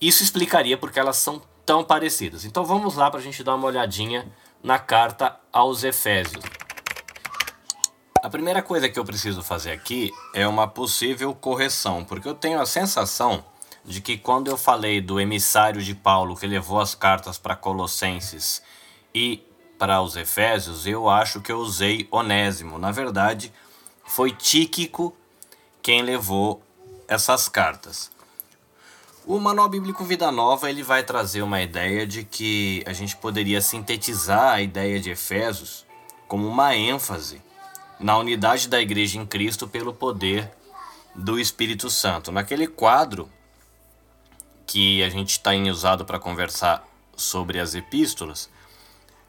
[0.00, 2.44] isso explicaria porque elas são tão parecidas.
[2.44, 4.26] Então vamos lá para a gente dar uma olhadinha
[4.62, 6.42] na carta aos Efésios.
[8.22, 12.60] A primeira coisa que eu preciso fazer aqui é uma possível correção, porque eu tenho
[12.60, 13.44] a sensação
[13.84, 18.62] de que quando eu falei do emissário de Paulo que levou as cartas para Colossenses
[19.12, 19.44] e
[19.76, 22.78] para os Efésios, eu acho que eu usei Onésimo.
[22.78, 23.52] Na verdade,
[24.04, 25.12] foi Tíquico
[25.82, 26.62] quem levou
[27.08, 28.08] essas cartas.
[29.26, 33.60] O Manual Bíblico Vida Nova ele vai trazer uma ideia de que a gente poderia
[33.60, 35.84] sintetizar a ideia de Efésios
[36.28, 37.42] como uma ênfase
[38.02, 40.50] na unidade da igreja em Cristo pelo poder
[41.14, 42.32] do Espírito Santo.
[42.32, 43.30] Naquele quadro
[44.66, 46.84] que a gente tem usado para conversar
[47.16, 48.50] sobre as epístolas,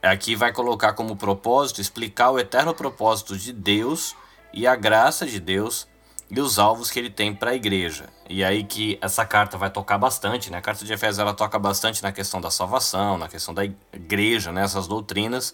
[0.01, 4.15] aqui vai colocar como propósito explicar o eterno propósito de Deus
[4.53, 5.87] e a graça de Deus
[6.31, 8.09] e os alvos que ele tem para a igreja.
[8.27, 10.57] E aí que essa carta vai tocar bastante, né?
[10.57, 14.51] A carta de Efésios ela toca bastante na questão da salvação, na questão da igreja,
[14.51, 14.89] nessas né?
[14.89, 15.53] doutrinas.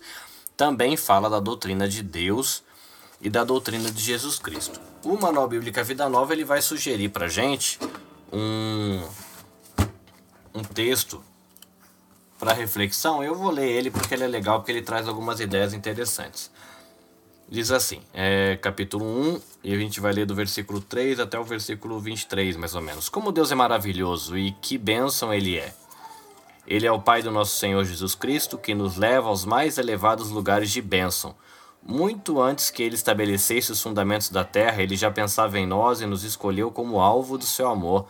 [0.56, 2.64] Também fala da doutrina de Deus
[3.22, 4.80] e da doutrina de Jesus Cristo.
[5.04, 7.80] O Manual Bíblica Vida Nova ele vai sugerir para gente
[8.32, 9.02] um,
[10.54, 11.24] um texto
[12.38, 13.24] para reflexão.
[13.24, 16.50] Eu vou ler ele porque ele é legal, porque ele traz algumas ideias interessantes.
[17.52, 21.44] Diz assim, é, capítulo 1, e a gente vai ler do versículo 3 até o
[21.44, 23.10] versículo 23, mais ou menos.
[23.10, 25.74] Como Deus é maravilhoso e que bênção Ele é.
[26.68, 30.30] Ele é o Pai do nosso Senhor Jesus Cristo, que nos leva aos mais elevados
[30.30, 31.36] lugares de bênção.
[31.90, 36.06] Muito antes que ele estabelecesse os fundamentos da terra, ele já pensava em nós e
[36.06, 38.06] nos escolheu como alvo do seu amor,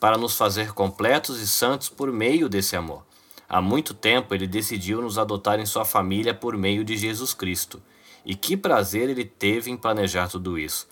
[0.00, 3.04] para nos fazer completos e santos por meio desse amor.
[3.48, 7.80] Há muito tempo ele decidiu nos adotar em sua família por meio de Jesus Cristo.
[8.26, 10.88] E que prazer ele teve em planejar tudo isso.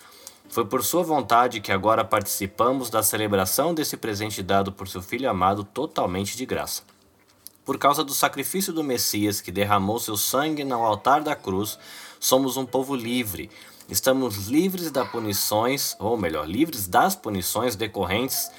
[0.49, 5.29] Foi por sua vontade que agora participamos da celebração desse presente dado por seu Filho
[5.29, 6.85] amado totalmente de graça.
[7.69, 11.79] Por causa do sacrifício do Messias que derramou seu sangue no altar da cruz,
[12.19, 13.51] somos um povo livre.
[13.91, 18.51] Estamos livres das punições, ou melhor, livres das punições decorrentes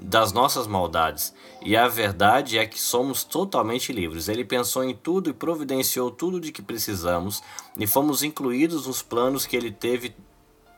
[0.00, 1.34] das nossas maldades.
[1.60, 4.28] E a verdade é que somos totalmente livres.
[4.28, 7.42] Ele pensou em tudo e providenciou tudo de que precisamos,
[7.76, 10.16] e fomos incluídos nos planos que ele teve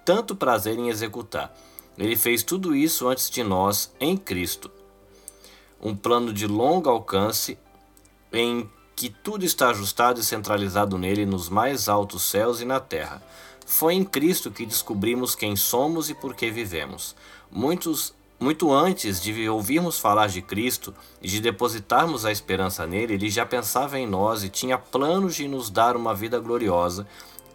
[0.04, 1.56] tanto prazer em executar.
[1.96, 4.72] Ele fez tudo isso antes de nós em Cristo.
[5.80, 7.56] Um plano de longo alcance
[8.36, 13.22] em que tudo está ajustado e centralizado nele nos mais altos céus e na terra.
[13.66, 17.14] Foi em Cristo que descobrimos quem somos e por que vivemos.
[17.50, 23.30] Muitos muito antes de ouvirmos falar de Cristo e de depositarmos a esperança nele, ele
[23.30, 27.06] já pensava em nós e tinha planos de nos dar uma vida gloriosa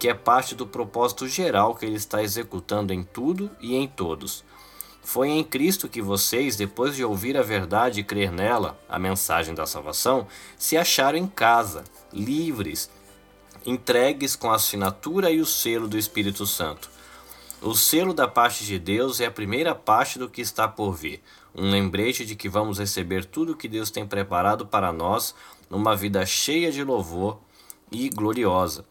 [0.02, 4.44] que é parte do propósito geral que ele está executando em tudo e em todos.
[5.04, 9.54] Foi em Cristo que vocês, depois de ouvir a verdade e crer nela, a mensagem
[9.54, 11.84] da salvação, se acharam em casa,
[12.14, 12.90] livres,
[13.66, 16.90] entregues com a assinatura e o selo do Espírito Santo.
[17.62, 21.22] O selo da parte de Deus é a primeira parte do que está por vir,
[21.54, 25.36] um lembrete de que vamos receber tudo o que Deus tem preparado para nós
[25.70, 27.40] numa vida cheia de louvor
[27.92, 28.91] e gloriosa.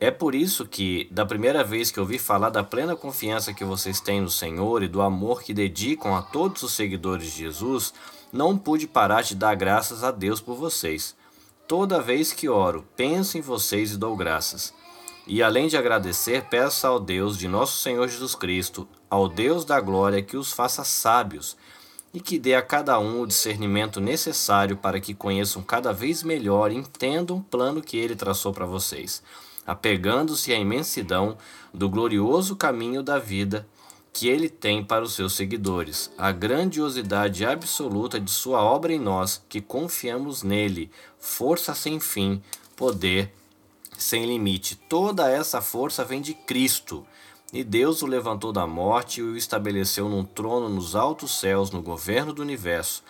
[0.00, 4.00] É por isso que, da primeira vez que ouvi falar da plena confiança que vocês
[4.00, 7.92] têm no Senhor e do amor que dedicam a todos os seguidores de Jesus,
[8.32, 11.16] não pude parar de dar graças a Deus por vocês.
[11.66, 14.72] Toda vez que oro, penso em vocês e dou graças.
[15.26, 19.80] E além de agradecer, peço ao Deus de nosso Senhor Jesus Cristo, ao Deus da
[19.80, 21.56] glória, que os faça sábios
[22.14, 26.70] e que dê a cada um o discernimento necessário para que conheçam cada vez melhor
[26.70, 29.22] e entendam o plano que ele traçou para vocês
[29.68, 31.36] apegando-se à imensidão
[31.74, 33.68] do glorioso caminho da vida
[34.14, 39.44] que ele tem para os seus seguidores, a grandiosidade absoluta de sua obra em nós,
[39.46, 42.42] que confiamos nele, força sem fim,
[42.74, 43.30] poder
[43.98, 44.74] sem limite.
[44.88, 47.06] Toda essa força vem de Cristo.
[47.52, 51.82] E Deus o levantou da morte e o estabeleceu num trono nos altos céus, no
[51.82, 53.02] governo do universo.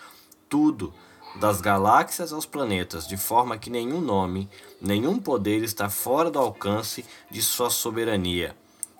[0.49, 0.93] Tudo
[1.39, 4.49] das galáxias aos planetas, de forma que nenhum nome,
[4.81, 8.55] nenhum poder está fora do alcance de sua soberania.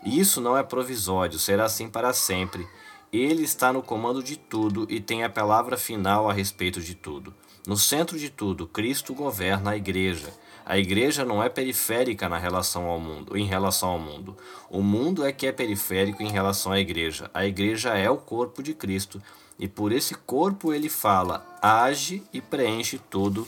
[0.06, 2.66] Isso não é provisório, será assim para sempre.
[3.12, 7.34] Ele está no comando de tudo e tem a palavra final a respeito de tudo.
[7.68, 10.34] No centro de tudo, Cristo governa a igreja.
[10.66, 14.38] A igreja não é periférica na relação ao mundo, em relação ao mundo.
[14.70, 17.30] O mundo é que é periférico em relação à igreja.
[17.34, 19.22] A igreja é o corpo de Cristo
[19.60, 23.48] e por esse corpo ele fala, age e preenche tudo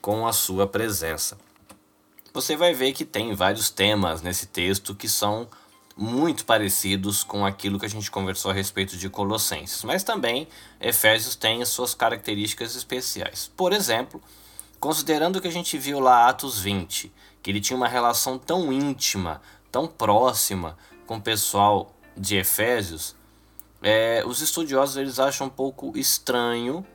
[0.00, 1.38] com a sua presença.
[2.34, 5.48] Você vai ver que tem vários temas nesse texto que são
[5.96, 10.48] muito parecidos com aquilo que a gente conversou a respeito de Colossenses, mas também
[10.80, 13.50] Efésios tem as suas características especiais.
[13.56, 14.20] Por exemplo,
[14.80, 19.40] considerando que a gente viu lá Atos 20, que ele tinha uma relação tão íntima,
[19.70, 23.14] tão próxima com o pessoal de Efésios,
[23.86, 26.86] é, os estudiosos eles acham um pouco estranho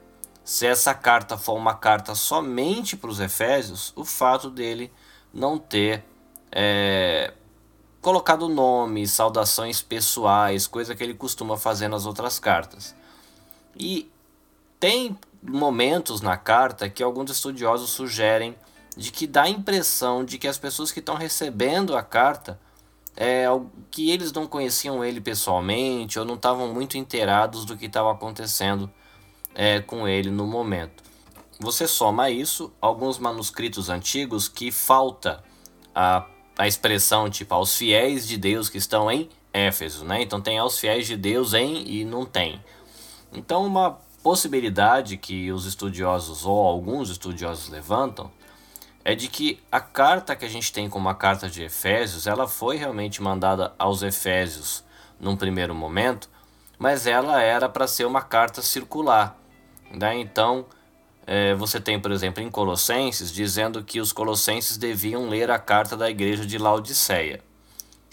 [0.44, 4.92] se essa carta for uma carta somente para os Efésios, o fato dele
[5.32, 6.04] não ter
[6.52, 7.32] é,
[8.02, 12.96] colocado nomes, saudações pessoais, coisa que ele costuma fazer nas outras cartas.
[13.78, 14.12] E
[14.80, 18.56] tem momentos na carta que alguns estudiosos sugerem
[18.98, 22.60] de que dá a impressão de que as pessoas que estão recebendo a carta
[23.16, 23.46] é,
[23.92, 28.90] que eles não conheciam ele pessoalmente ou não estavam muito inteirados do que estava acontecendo
[29.54, 31.04] é, com ele no momento.
[31.60, 35.44] Você soma isso alguns manuscritos antigos que falta
[35.94, 36.26] a,
[36.58, 40.22] a expressão tipo aos fiéis de Deus que estão em Éfeso, né?
[40.22, 42.64] Então tem aos fiéis de Deus em e não tem.
[43.34, 48.32] Então uma possibilidade que os estudiosos ou alguns estudiosos levantam
[49.04, 52.48] é de que a carta que a gente tem como a carta de Efésios, ela
[52.48, 54.84] foi realmente mandada aos Efésios
[55.20, 56.30] num primeiro momento,
[56.78, 59.38] mas ela era para ser uma carta circular.
[59.92, 60.20] Né?
[60.20, 60.66] Então,
[61.26, 65.96] é, você tem, por exemplo, em Colossenses, dizendo que os colossenses deviam ler a carta
[65.96, 67.44] da igreja de Laodiceia.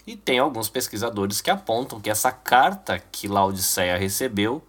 [0.05, 4.63] E tem alguns pesquisadores que apontam que essa carta que Laodiceia recebeu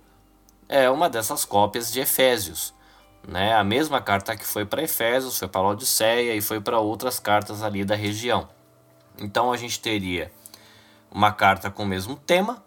[0.69, 2.75] é uma dessas cópias de Efésios
[3.27, 3.55] né?
[3.55, 7.63] A mesma carta que foi para Efésios, foi para Laodiceia e foi para outras cartas
[7.63, 8.49] ali da região.
[9.19, 10.33] Então a gente teria
[11.11, 12.63] uma carta com o mesmo tema,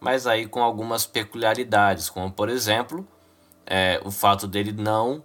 [0.00, 3.06] mas aí com algumas peculiaridades, como por exemplo,
[3.66, 5.22] é, o fato dele não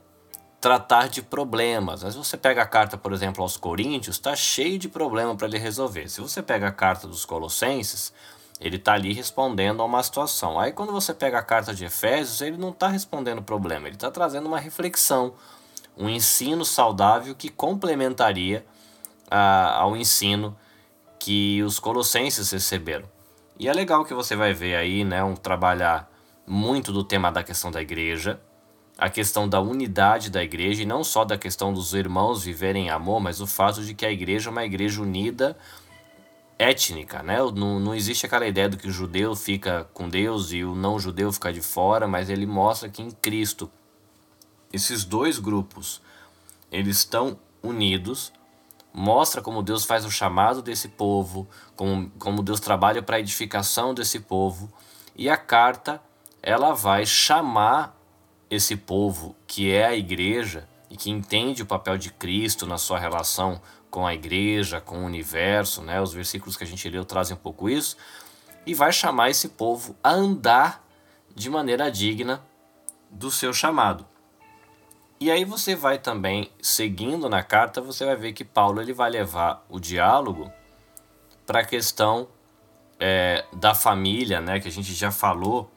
[0.59, 2.03] tratar de problemas.
[2.03, 5.57] Mas você pega a carta, por exemplo, aos Coríntios, está cheio de problema para ele
[5.57, 6.09] resolver.
[6.09, 8.13] Se você pega a carta dos Colossenses,
[8.59, 10.59] ele está ali respondendo a uma situação.
[10.59, 13.95] Aí quando você pega a carta de Efésios, ele não está respondendo o problema, ele
[13.95, 15.33] está trazendo uma reflexão,
[15.97, 18.65] um ensino saudável que complementaria
[19.29, 20.57] a, ao ensino
[21.17, 23.05] que os colossenses receberam.
[23.57, 26.09] E é legal que você vai ver aí, né, um trabalhar
[26.47, 28.39] muito do tema da questão da igreja,
[28.97, 32.89] a questão da unidade da igreja e não só da questão dos irmãos viverem em
[32.89, 35.57] amor, mas o fato de que a igreja é uma igreja unida
[36.59, 37.37] étnica, né?
[37.55, 40.99] Não, não existe aquela ideia do que o judeu fica com Deus e o não
[40.99, 43.71] judeu fica de fora, mas ele mostra que em Cristo
[44.71, 46.01] esses dois grupos
[46.69, 48.33] eles estão unidos,
[48.93, 51.47] mostra como Deus faz o chamado desse povo,
[51.77, 54.71] como, como Deus trabalha para a edificação desse povo,
[55.15, 56.01] e a carta
[56.43, 57.97] ela vai chamar
[58.49, 62.99] esse povo que é a igreja e que entende o papel de Cristo na sua
[62.99, 66.01] relação com a igreja, com o universo, né?
[66.01, 67.97] Os versículos que a gente leu trazem um pouco isso.
[68.65, 70.85] E vai chamar esse povo a andar
[71.35, 72.43] de maneira digna
[73.09, 74.05] do seu chamado.
[75.19, 79.09] E aí você vai também, seguindo na carta, você vai ver que Paulo ele vai
[79.09, 80.51] levar o diálogo
[81.45, 82.27] para a questão
[82.99, 84.59] é, da família, né?
[84.59, 85.69] Que a gente já falou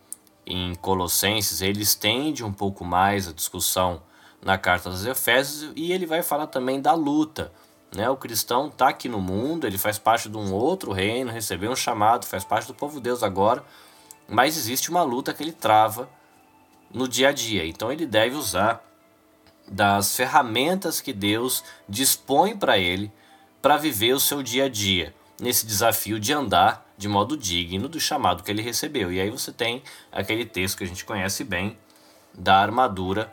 [0.46, 1.60] em Colossenses.
[1.60, 4.02] Ele estende um pouco mais a discussão
[4.40, 7.52] na carta dos Efésios e ele vai falar também da luta
[7.95, 8.09] né?
[8.09, 11.76] O cristão está aqui no mundo, ele faz parte de um outro reino, recebeu um
[11.76, 13.62] chamado, faz parte do povo de Deus agora,
[14.28, 16.09] mas existe uma luta que ele trava
[16.93, 17.66] no dia a dia.
[17.66, 18.82] Então ele deve usar
[19.68, 23.12] das ferramentas que Deus dispõe para ele
[23.61, 28.01] para viver o seu dia a dia, nesse desafio de andar de modo digno do
[28.01, 29.12] chamado que ele recebeu.
[29.12, 31.78] E aí você tem aquele texto que a gente conhece bem
[32.34, 33.32] da armadura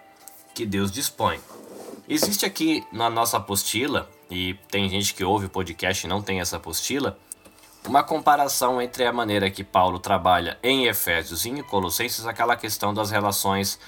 [0.53, 1.39] que Deus dispõe.
[2.07, 6.39] Existe aqui na nossa apostila e tem gente que ouve o podcast e não tem
[6.39, 7.17] essa apostila,
[7.87, 12.93] uma comparação entre a maneira que Paulo trabalha em Efésios e em Colossenses, aquela questão
[12.93, 13.79] das relações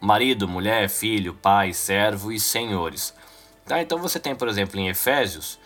[0.00, 3.14] marido, mulher, filho, pai, servo e senhores.
[3.64, 3.82] Tá?
[3.82, 5.58] Então você tem, por exemplo, em Efésios,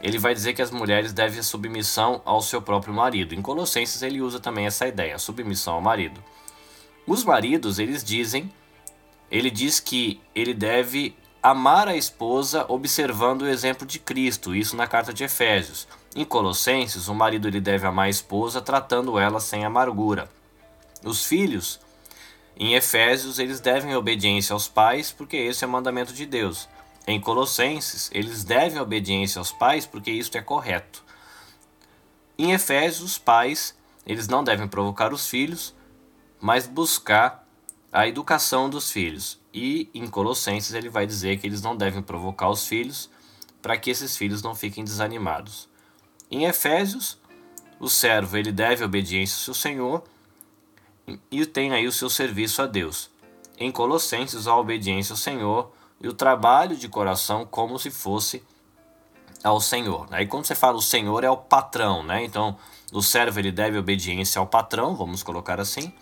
[0.00, 3.34] ele vai dizer que as mulheres devem submissão ao seu próprio marido.
[3.34, 6.22] Em Colossenses ele usa também essa ideia, submissão ao marido.
[7.06, 8.52] Os maridos, eles dizem,
[9.30, 14.86] ele diz que ele deve amar a esposa observando o exemplo de Cristo, isso na
[14.86, 15.86] carta de Efésios.
[16.14, 20.28] Em Colossenses, o marido ele deve amar a esposa tratando ela sem amargura.
[21.04, 21.78] Os filhos,
[22.56, 26.68] em Efésios, eles devem obediência aos pais, porque esse é o mandamento de Deus.
[27.06, 31.04] Em Colossenses, eles devem obediência aos pais, porque isto é correto.
[32.36, 35.74] Em Efésios, os pais, eles não devem provocar os filhos,
[36.40, 37.37] mas buscar
[37.92, 39.40] a educação dos filhos.
[39.52, 43.10] E em Colossenses ele vai dizer que eles não devem provocar os filhos
[43.60, 45.68] para que esses filhos não fiquem desanimados.
[46.30, 47.18] Em Efésios,
[47.80, 50.04] o servo ele deve obediência ao seu senhor
[51.30, 53.10] e tem aí o seu serviço a Deus.
[53.58, 58.42] Em Colossenses, a obediência ao Senhor e o trabalho de coração como se fosse
[59.42, 60.06] ao Senhor.
[60.10, 62.24] Aí quando você fala o Senhor é o patrão, né?
[62.24, 62.56] Então,
[62.92, 65.92] o servo ele deve obediência ao patrão, vamos colocar assim,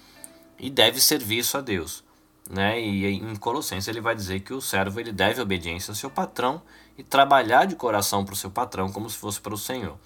[0.58, 2.04] e deve serviço a Deus.
[2.48, 2.80] Né?
[2.80, 6.62] E em Colossenses ele vai dizer que o servo ele deve obediência ao seu patrão
[6.96, 9.98] e trabalhar de coração para o seu patrão como se fosse para o Senhor.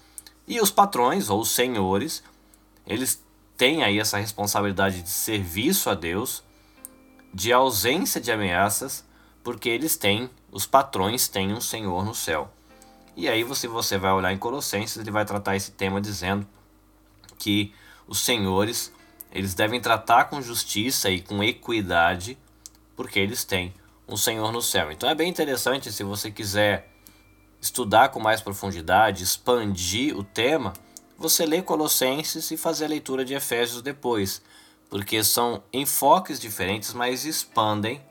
[0.47, 2.23] E os patrões ou os senhores,
[2.85, 3.23] eles
[3.55, 6.43] têm aí essa responsabilidade de serviço a Deus,
[7.33, 9.05] de ausência de ameaças,
[9.43, 12.51] porque eles têm, os patrões têm um Senhor no céu.
[13.15, 16.47] E aí você, você vai olhar em Colossenses, ele vai tratar esse tema dizendo
[17.37, 17.73] que
[18.07, 18.91] os senhores
[19.31, 22.37] eles devem tratar com justiça e com equidade,
[22.95, 23.73] porque eles têm
[24.07, 24.91] um Senhor no céu.
[24.91, 26.89] Então é bem interessante se você quiser
[27.61, 30.73] estudar com mais profundidade, expandir o tema,
[31.17, 34.41] você lê Colossenses e fazer a leitura de Efésios depois,
[34.89, 38.01] porque são enfoques diferentes, mas expandem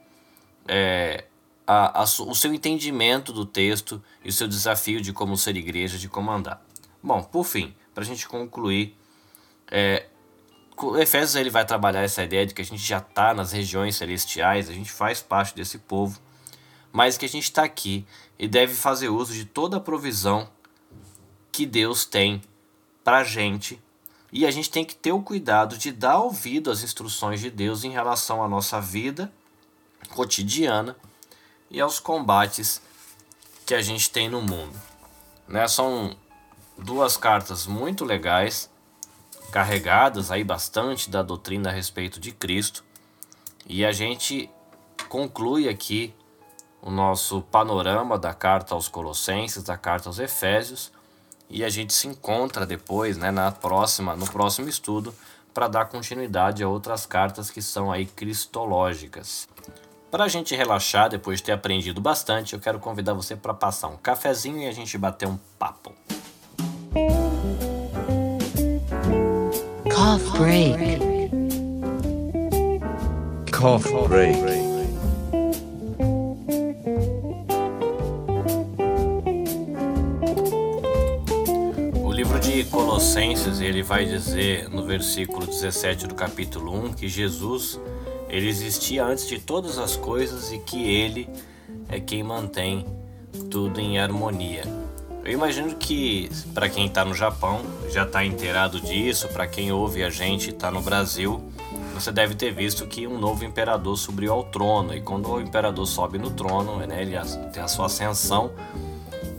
[0.67, 1.25] é,
[1.67, 5.99] a, a, o seu entendimento do texto e o seu desafio de como ser igreja,
[5.99, 6.65] de como andar.
[7.03, 8.97] Bom, por fim, para a gente concluir,
[9.71, 10.07] é,
[10.99, 14.69] Efésios ele vai trabalhar essa ideia de que a gente já está nas regiões celestiais,
[14.69, 16.21] a gente faz parte desse povo,
[16.93, 18.07] mas que a gente está aqui
[18.39, 20.49] e deve fazer uso de toda a provisão
[21.53, 22.43] que Deus tem
[23.05, 23.81] para a gente.
[24.33, 27.83] E a gente tem que ter o cuidado de dar ouvido às instruções de Deus
[27.83, 29.31] em relação à nossa vida
[30.15, 30.97] cotidiana
[31.69, 32.81] e aos combates
[33.67, 34.81] que a gente tem no mundo.
[35.49, 35.67] Né?
[35.67, 36.17] São
[36.79, 38.70] duas cartas muito legais,
[39.51, 42.85] carregadas aí bastante da doutrina a respeito de Cristo,
[43.67, 44.49] e a gente
[45.09, 46.15] conclui aqui
[46.81, 50.91] o nosso panorama da carta aos Colossenses, da carta aos Efésios,
[51.49, 55.15] e a gente se encontra depois, né, na próxima, no próximo estudo,
[55.53, 59.49] para dar continuidade a outras cartas que são aí cristológicas.
[60.11, 63.89] Para a gente relaxar depois de ter aprendido bastante, eu quero convidar você para passar
[63.89, 65.93] um cafezinho e a gente bater um papo.
[70.01, 70.79] Cough break.
[73.53, 74.41] Cough break.
[82.41, 87.79] de Colossenses, ele vai dizer no versículo 17 do capítulo 1 que Jesus
[88.31, 91.29] ele existia antes de todas as coisas e que ele
[91.91, 92.87] é quem mantém
[93.51, 94.80] tudo em harmonia.
[95.31, 100.03] Eu imagino que para quem está no Japão já está inteirado disso, para quem ouve
[100.03, 101.41] a gente está no Brasil,
[101.95, 105.87] você deve ter visto que um novo imperador subiu ao trono e quando o imperador
[105.87, 107.17] sobe no trono, né, ele
[107.53, 108.51] tem a sua ascensão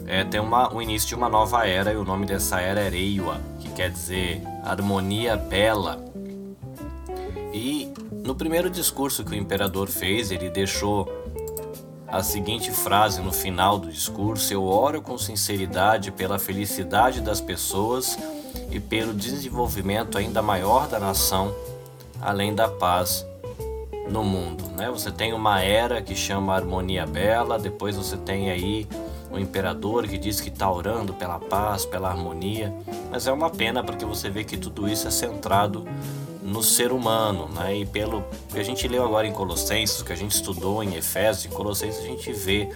[0.07, 2.87] é, tem uma, o início de uma nova era e o nome dessa era é
[2.87, 6.05] Reiwa, que quer dizer harmonia bela.
[7.53, 11.20] E no primeiro discurso que o imperador fez, ele deixou
[12.11, 18.17] a seguinte frase no final do discurso: Eu oro com sinceridade pela felicidade das pessoas
[18.69, 21.55] e pelo desenvolvimento ainda maior da nação,
[22.21, 23.25] além da paz
[24.09, 24.65] no mundo.
[24.75, 24.89] Né?
[24.89, 28.87] Você tem uma era que chama harmonia bela, depois você tem aí
[29.31, 32.73] o imperador que diz que está orando pela paz, pela harmonia,
[33.09, 35.87] mas é uma pena porque você vê que tudo isso é centrado
[36.41, 37.77] no ser humano, né?
[37.77, 41.45] E pelo que a gente leu agora em Colossenses, que a gente estudou em Efésios,
[41.45, 42.69] em Colossenses a gente vê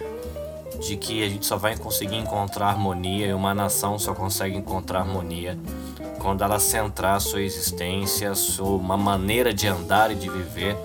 [0.80, 5.00] de que a gente só vai conseguir encontrar harmonia e uma nação só consegue encontrar
[5.00, 5.58] harmonia
[6.18, 10.76] quando ela centrar sua existência, sua uma maneira de andar e de viver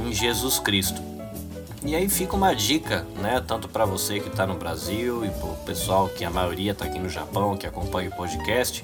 [0.00, 1.00] em Jesus Cristo.
[1.82, 5.46] E aí fica uma dica, né, tanto para você que está no Brasil e para
[5.46, 8.82] o pessoal que a maioria está aqui no Japão, que acompanha o podcast,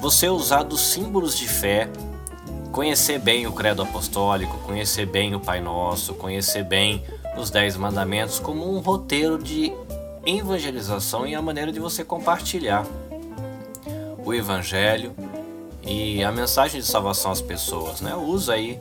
[0.00, 1.88] você usar dos símbolos de fé,
[2.72, 7.04] conhecer bem o credo apostólico, conhecer bem o Pai Nosso, conhecer bem
[7.36, 9.72] os Dez Mandamentos como um roteiro de
[10.24, 12.86] evangelização e a maneira de você compartilhar
[14.24, 15.14] o Evangelho
[15.82, 18.14] e a mensagem de salvação às pessoas, né?
[18.14, 18.78] Usa aí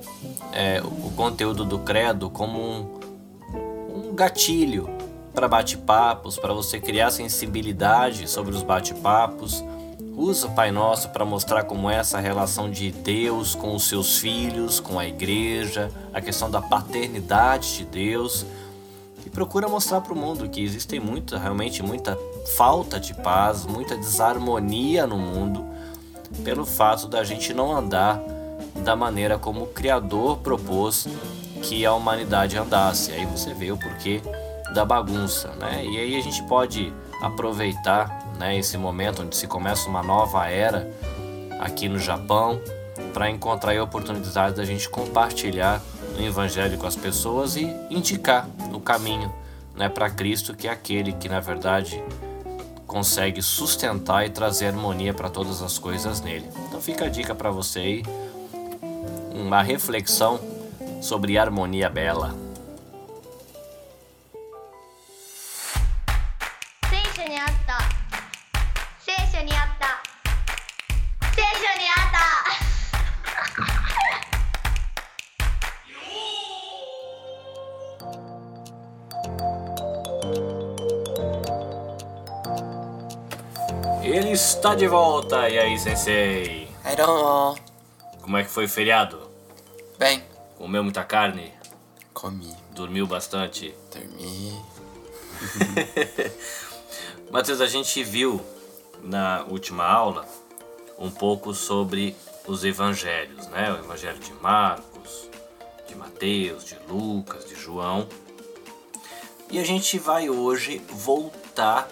[0.52, 3.00] é, o conteúdo do credo como
[3.94, 4.90] um, gatilho
[5.34, 9.64] para bate-papos, para você criar sensibilidade sobre os bate-papos.
[10.22, 14.20] Usa o Pai Nosso para mostrar como é essa relação de Deus com os seus
[14.20, 18.46] filhos, com a igreja, a questão da paternidade de Deus.
[19.26, 22.20] E procura mostrar para o mundo que existe muita, realmente muita
[22.58, 25.66] falta de paz, muita desarmonia no mundo,
[26.44, 28.22] pelo fato da gente não andar
[28.84, 31.08] da maneira como o Criador propôs
[31.62, 33.14] que a humanidade andasse.
[33.14, 34.22] Aí você vê o porquê
[34.74, 35.82] da bagunça, né?
[35.86, 40.90] E aí a gente pode aproveitar, né, esse momento onde se começa uma nova era
[41.60, 42.60] aqui no Japão
[43.14, 45.82] para encontrar a oportunidade da gente compartilhar
[46.18, 49.32] o evangelho com as pessoas e indicar o caminho,
[49.76, 52.02] né, para Cristo, que é aquele que na verdade
[52.88, 56.50] consegue sustentar e trazer harmonia para todas as coisas nele.
[56.68, 58.04] Então fica a dica para você aí,
[59.34, 60.40] uma reflexão
[61.02, 62.50] sobre harmonia bela.
[84.01, 86.68] Ele está de volta, e aí, sensei?
[86.84, 87.55] Hello.
[88.22, 89.30] Como é que foi o feriado?
[89.97, 90.24] Bem.
[90.57, 91.53] Comeu muita carne?
[92.14, 92.55] Comi.
[92.72, 93.76] Dormiu bastante?
[93.93, 94.60] Dormi.
[97.32, 98.41] Matheus, a gente viu
[99.03, 100.26] na última aula
[101.00, 103.72] um pouco sobre os evangelhos, né?
[103.72, 105.30] O evangelho de Marcos,
[105.88, 108.08] de Mateus, de Lucas, de João.
[109.50, 111.88] E a gente vai hoje voltar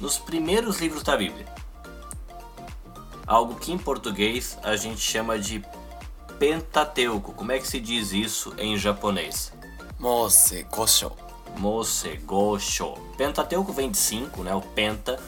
[0.00, 1.46] nos primeiros livros da Bíblia.
[3.26, 5.64] Algo que em português a gente chama de
[6.38, 7.32] Pentateuco.
[7.32, 9.52] Como é que se diz isso em japonês?
[9.98, 11.12] Mose Gosho.
[11.56, 12.94] Mose Gosho.
[13.16, 14.54] Pentateuco vem de cinco, né?
[14.54, 15.18] O Penta,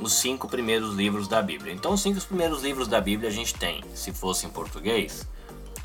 [0.00, 1.72] os cinco primeiros livros da Bíblia.
[1.72, 5.26] Então, os cinco primeiros livros da Bíblia a gente tem, se fosse em português,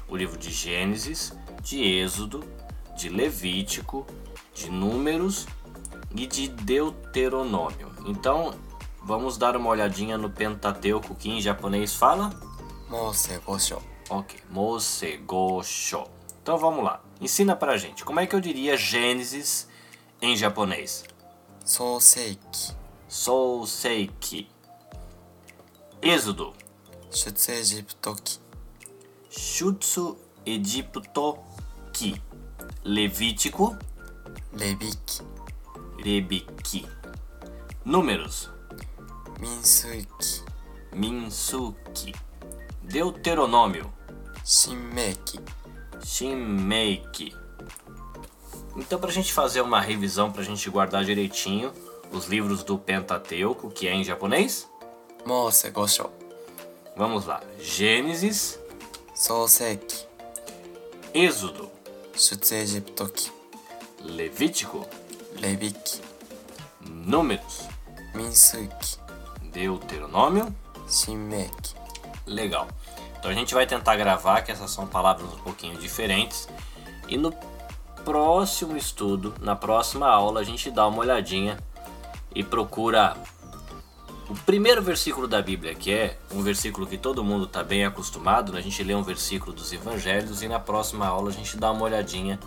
[0.08, 2.44] o livro de Gênesis, de Êxodo,
[2.98, 4.06] de Levítico,
[4.54, 5.48] de Números
[6.16, 7.92] e de Deuteronômio.
[8.06, 8.54] Então,
[9.04, 12.30] vamos dar uma olhadinha no Pentateuco que em japonês fala
[12.90, 13.82] Mosegosho.
[14.10, 16.06] Ok, Mosegosho.
[16.42, 17.02] Então vamos lá.
[17.22, 19.68] Ensina pra gente, como é que eu diria Gênesis
[20.22, 21.04] em japonês?
[21.64, 22.74] Soseiki.
[23.09, 24.49] 創世記 Souseiki.
[26.03, 26.53] Êxodo.
[27.11, 28.41] 出エジプト記
[29.31, 31.39] Shutsu Egipto
[31.93, 32.21] Ki.
[32.85, 33.79] Levítico.
[34.57, 35.23] レビ記
[36.05, 36.87] Rebiki.
[37.87, 38.51] Números.
[39.41, 40.43] 民数記
[40.93, 42.15] Minsuki.
[42.85, 43.89] Deuteronômio.
[44.45, 45.41] 新明記
[46.05, 47.35] Shinmeiki.
[48.77, 51.73] Então, para a gente fazer uma revisão, para a gente guardar direitinho
[52.12, 54.68] os livros do Pentateuco, que é em japonês?
[55.26, 56.10] Mose Gosho.
[56.96, 57.42] Vamos lá.
[57.60, 58.60] Gênesis.
[59.16, 60.06] soseki.
[61.14, 61.70] Êxodo.
[62.16, 63.32] Shutsuegiptoki.
[64.04, 64.86] Levítico.
[65.40, 66.02] Leviki.
[66.82, 67.68] Números.
[68.14, 68.98] Minsuki.
[69.44, 70.54] Deuteronômio.
[70.90, 71.76] Shinmeki.
[72.26, 72.68] Legal.
[73.18, 76.48] Então a gente vai tentar gravar, que essas são palavras um pouquinho diferentes.
[77.08, 77.34] E no
[78.04, 81.58] próximo estudo, na próxima aula, a gente dá uma olhadinha
[82.34, 83.16] e procura
[84.30, 88.54] o primeiro versículo da Bíblia, que é um versículo que todo mundo está bem acostumado,
[88.54, 88.60] né?
[88.60, 91.84] a gente lê um versículo dos Evangelhos e na próxima aula a gente dá uma
[91.84, 92.40] olhadinha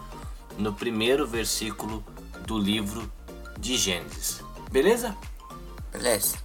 [0.57, 2.05] no primeiro versículo
[2.47, 3.11] do livro
[3.59, 4.43] de Gênesis.
[4.71, 5.17] Beleza?
[5.91, 6.37] Beleza.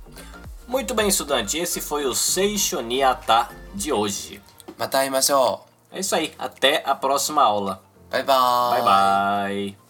[0.67, 1.57] Muito bem, estudante.
[1.57, 4.41] Esse foi o Seishoniata de hoje.
[4.77, 5.61] Matai Mataimaso.
[5.91, 6.33] É isso aí.
[6.37, 7.81] Até a próxima aula.
[8.11, 8.81] Bye bye.
[8.81, 9.86] Bye bye.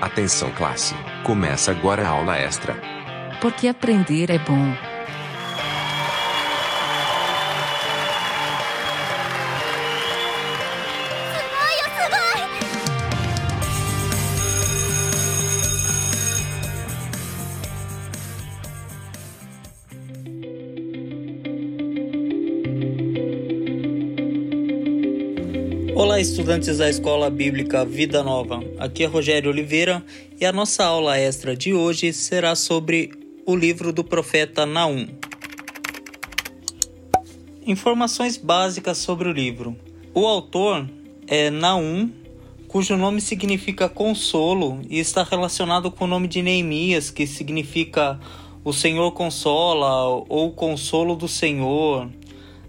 [0.00, 0.94] Atenção classe,
[1.24, 2.74] começa agora a aula extra.
[3.38, 4.89] Porque aprender é bom.
[26.00, 28.64] Olá, estudantes da Escola Bíblica Vida Nova.
[28.78, 30.02] Aqui é Rogério Oliveira
[30.40, 33.10] e a nossa aula extra de hoje será sobre
[33.44, 35.06] o livro do profeta Naum.
[37.66, 39.76] Informações básicas sobre o livro.
[40.14, 40.88] O autor
[41.26, 42.10] é Naum,
[42.66, 48.18] cujo nome significa consolo e está relacionado com o nome de Neemias, que significa
[48.64, 52.08] o Senhor consola ou consolo do Senhor.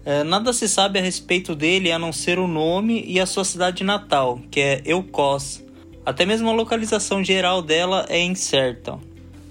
[0.04, 3.44] É, nada se sabe a respeito dele a não ser o nome e a sua
[3.44, 5.64] cidade natal, que é Eucós.
[6.04, 8.98] Até mesmo a localização geral dela é incerta.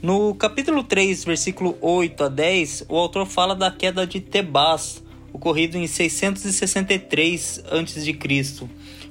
[0.01, 5.77] No capítulo 3, versículo 8 a 10, o autor fala da queda de Tebas, ocorrido
[5.77, 8.67] em 663 a.C.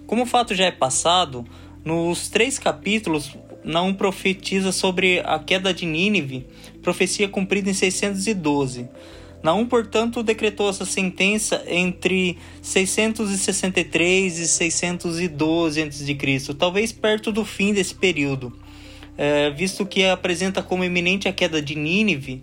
[0.07, 1.47] Como o fato já é passado,
[1.83, 3.35] nos três capítulos
[3.65, 6.47] não profetiza sobre a queda de Nínive,
[6.83, 8.89] profecia cumprida em 612.
[9.43, 17.95] Naum, portanto, decretou essa sentença entre 663 e 612 a.C., talvez perto do fim desse
[17.95, 18.53] período,
[19.17, 22.43] é, visto que apresenta como iminente a queda de Nínive.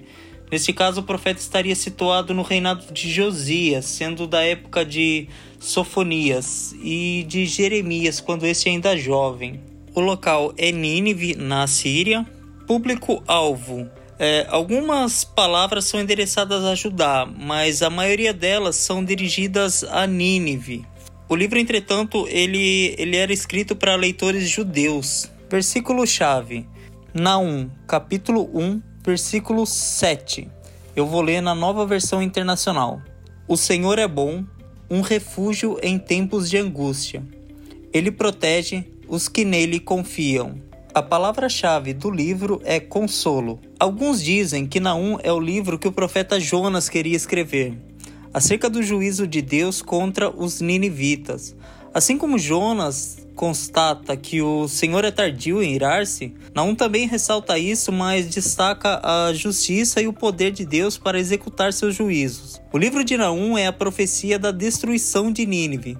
[0.51, 5.27] Neste caso, o profeta estaria situado no reinado de Josias, sendo da época de
[5.59, 9.59] Sofonias e de Jeremias, quando este ainda é jovem.
[9.93, 12.25] O local é Nínive, na Síria.
[12.65, 13.89] Público-alvo
[14.19, 20.85] é, algumas palavras são endereçadas a Judá, mas a maioria delas são dirigidas a Nínive.
[21.29, 25.29] O livro, entretanto, ele, ele era escrito para leitores judeus.
[25.49, 26.65] Versículo-chave.
[27.13, 30.49] Naum, capítulo 1, versículo 7.
[30.95, 33.01] Eu vou ler na nova versão internacional.
[33.47, 34.43] O Senhor é bom,
[34.89, 37.23] um refúgio em tempos de angústia.
[37.93, 40.66] Ele protege os que nele confiam.
[40.97, 43.59] A palavra-chave do livro é consolo.
[43.79, 47.77] Alguns dizem que Naum é o livro que o profeta Jonas queria escrever,
[48.33, 51.55] acerca do juízo de Deus contra os ninivitas.
[51.93, 57.91] Assim como Jonas constata que o Senhor é tardio em irar-se, Naum também ressalta isso,
[57.91, 62.59] mas destaca a justiça e o poder de Deus para executar seus juízos.
[62.73, 65.95] O livro de Naum é a profecia da destruição de Nínive.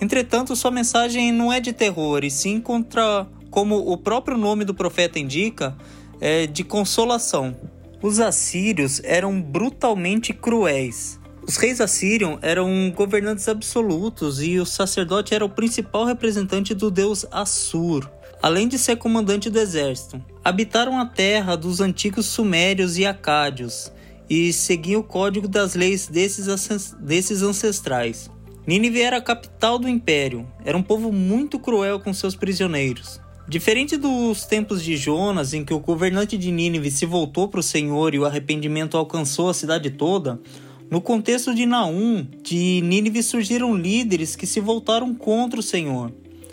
[0.00, 4.74] Entretanto, sua mensagem não é de terror, e sim contra como o próprio nome do
[4.74, 5.76] profeta indica,
[6.20, 7.56] é de consolação.
[8.02, 11.18] Os assírios eram brutalmente cruéis.
[11.46, 17.26] Os reis assírios eram governantes absolutos e o sacerdote era o principal representante do deus
[17.30, 18.08] Assur,
[18.42, 20.22] além de ser comandante do exército.
[20.44, 23.92] Habitaram a terra dos antigos sumérios e acádios
[24.28, 28.30] e seguiam o código das leis desses, desses ancestrais.
[28.66, 33.20] Nínive era a capital do império, era um povo muito cruel com seus prisioneiros.
[33.50, 37.64] Diferente dos tempos de Jonas, em que o governante de Nínive se voltou para o
[37.64, 40.40] Senhor e o arrependimento alcançou a cidade toda,
[40.88, 46.12] no contexto de Naum, de Nínive surgiram líderes que se voltaram contra o Senhor.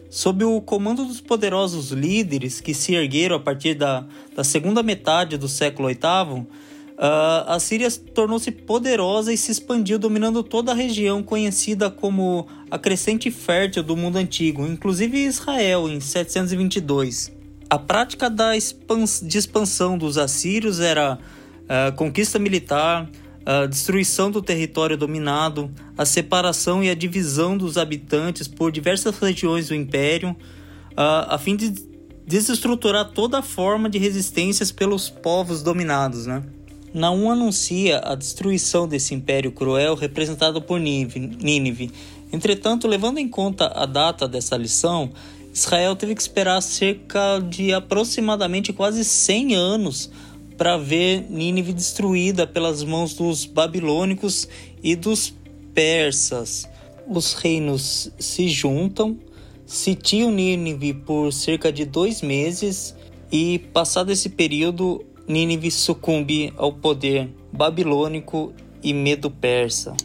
[0.09, 4.03] Sob o comando dos poderosos líderes que se ergueram a partir da,
[4.35, 6.47] da segunda metade do século VIII,
[6.97, 12.79] Uh, a Síria tornou-se poderosa e se expandiu, dominando toda a região conhecida como a
[12.79, 17.31] crescente fértil do mundo antigo, inclusive Israel, em 722.
[17.69, 23.07] A prática da expans de expansão dos assírios era uh, conquista militar,
[23.45, 29.69] a destruição do território dominado, a separação e a divisão dos habitantes por diversas regiões
[29.69, 30.35] do império,
[30.97, 31.73] a fim de
[32.25, 36.25] desestruturar toda forma de resistências pelos povos dominados.
[36.25, 36.43] Né?
[36.97, 41.91] Naum anuncia a destruição desse império cruel representado por Nínive.
[42.33, 45.11] Entretanto, levando em conta a data dessa lição,
[45.53, 50.09] Israel teve que esperar cerca de aproximadamente quase 100 anos
[50.57, 54.47] para ver Nínive destruída pelas mãos dos babilônicos
[54.81, 55.31] e dos
[55.75, 56.67] persas.
[57.07, 59.19] Os reinos se juntam,
[59.67, 62.95] sitiam Nínive por cerca de dois meses
[63.31, 69.95] e, passado esse período, Nínive sucumbe ao poder babilônico e medo persa.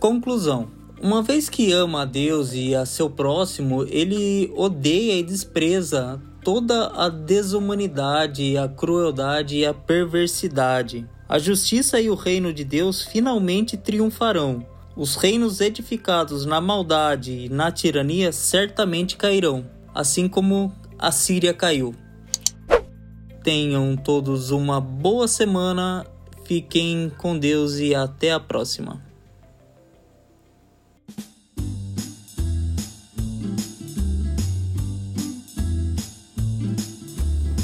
[0.00, 0.68] Conclusão:
[1.00, 6.88] uma vez que ama a Deus e a seu próximo, ele odeia e despreza toda
[6.88, 11.06] a desumanidade, a crueldade e a perversidade.
[11.28, 14.66] A justiça e o reino de Deus finalmente triunfarão.
[14.94, 19.64] Os reinos edificados na maldade e na tirania certamente cairão,
[19.94, 21.94] assim como a Síria caiu.
[23.42, 26.06] Tenham todos uma boa semana,
[26.44, 29.02] fiquem com Deus e até a próxima.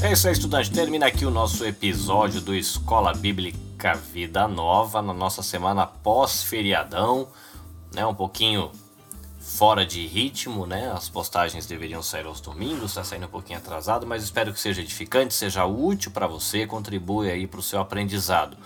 [0.03, 0.71] É isso aí, estudante.
[0.71, 7.29] Termina aqui o nosso episódio do Escola Bíblica Vida Nova, na nossa semana pós-feriadão,
[7.95, 8.07] né?
[8.07, 8.71] Um pouquinho
[9.39, 10.91] fora de ritmo, né?
[10.91, 14.83] As postagens deveriam sair aos domingos, está saindo um pouquinho atrasado, mas espero que seja
[14.83, 18.57] edificante, seja útil para você, contribui aí para o seu aprendizado.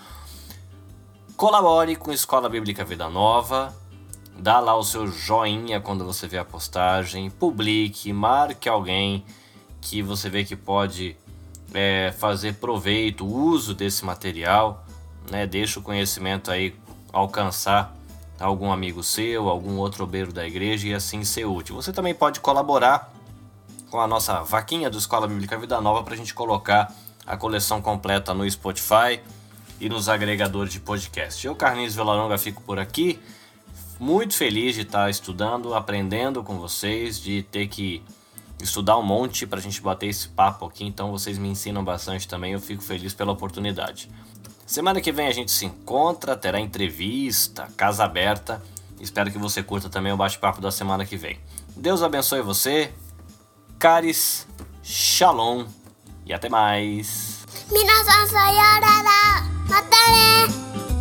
[1.37, 3.75] Colabore com a Escola Bíblica Vida Nova,
[4.37, 9.25] dá lá o seu joinha quando você vê a postagem, publique, marque alguém
[9.81, 11.15] que você vê que pode
[11.73, 14.85] é, fazer proveito, uso desse material,
[15.29, 15.45] né?
[15.45, 16.75] Deixa o conhecimento aí
[17.11, 17.95] alcançar
[18.43, 21.75] algum amigo seu, algum outro obreiro da igreja e assim ser útil.
[21.75, 23.11] Você também pode colaborar
[23.89, 26.93] com a nossa vaquinha do Escola Bíblica Vida Nova para a gente colocar
[27.25, 29.21] a coleção completa no Spotify
[29.79, 31.45] e nos agregadores de podcast.
[31.45, 33.19] Eu, Carlinhos Vilaronga, fico por aqui.
[33.99, 38.03] Muito feliz de estar estudando, aprendendo com vocês, de ter que
[38.61, 40.83] estudar um monte para a gente bater esse papo aqui.
[40.83, 42.53] Então vocês me ensinam bastante também.
[42.53, 44.09] Eu fico feliz pela oportunidade.
[44.65, 48.61] Semana que vem a gente se encontra, terá entrevista, casa aberta.
[48.99, 51.37] Espero que você curta também o bate-papo da semana que vem.
[51.75, 52.91] Deus abençoe você.
[53.77, 54.47] Caris,
[54.81, 55.65] Shalom
[56.25, 57.45] e até mais.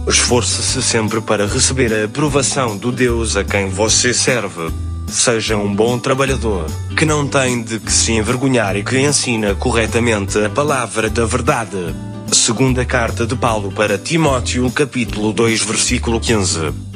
[0.09, 4.73] Esforce-se sempre para receber a aprovação do Deus a quem você serve.
[5.09, 10.43] Seja um bom trabalhador, que não tem de que se envergonhar e que ensina corretamente
[10.45, 12.12] a palavra da verdade.
[12.33, 16.92] Segunda carta de Paulo para Timóteo, capítulo 2, versículo 15.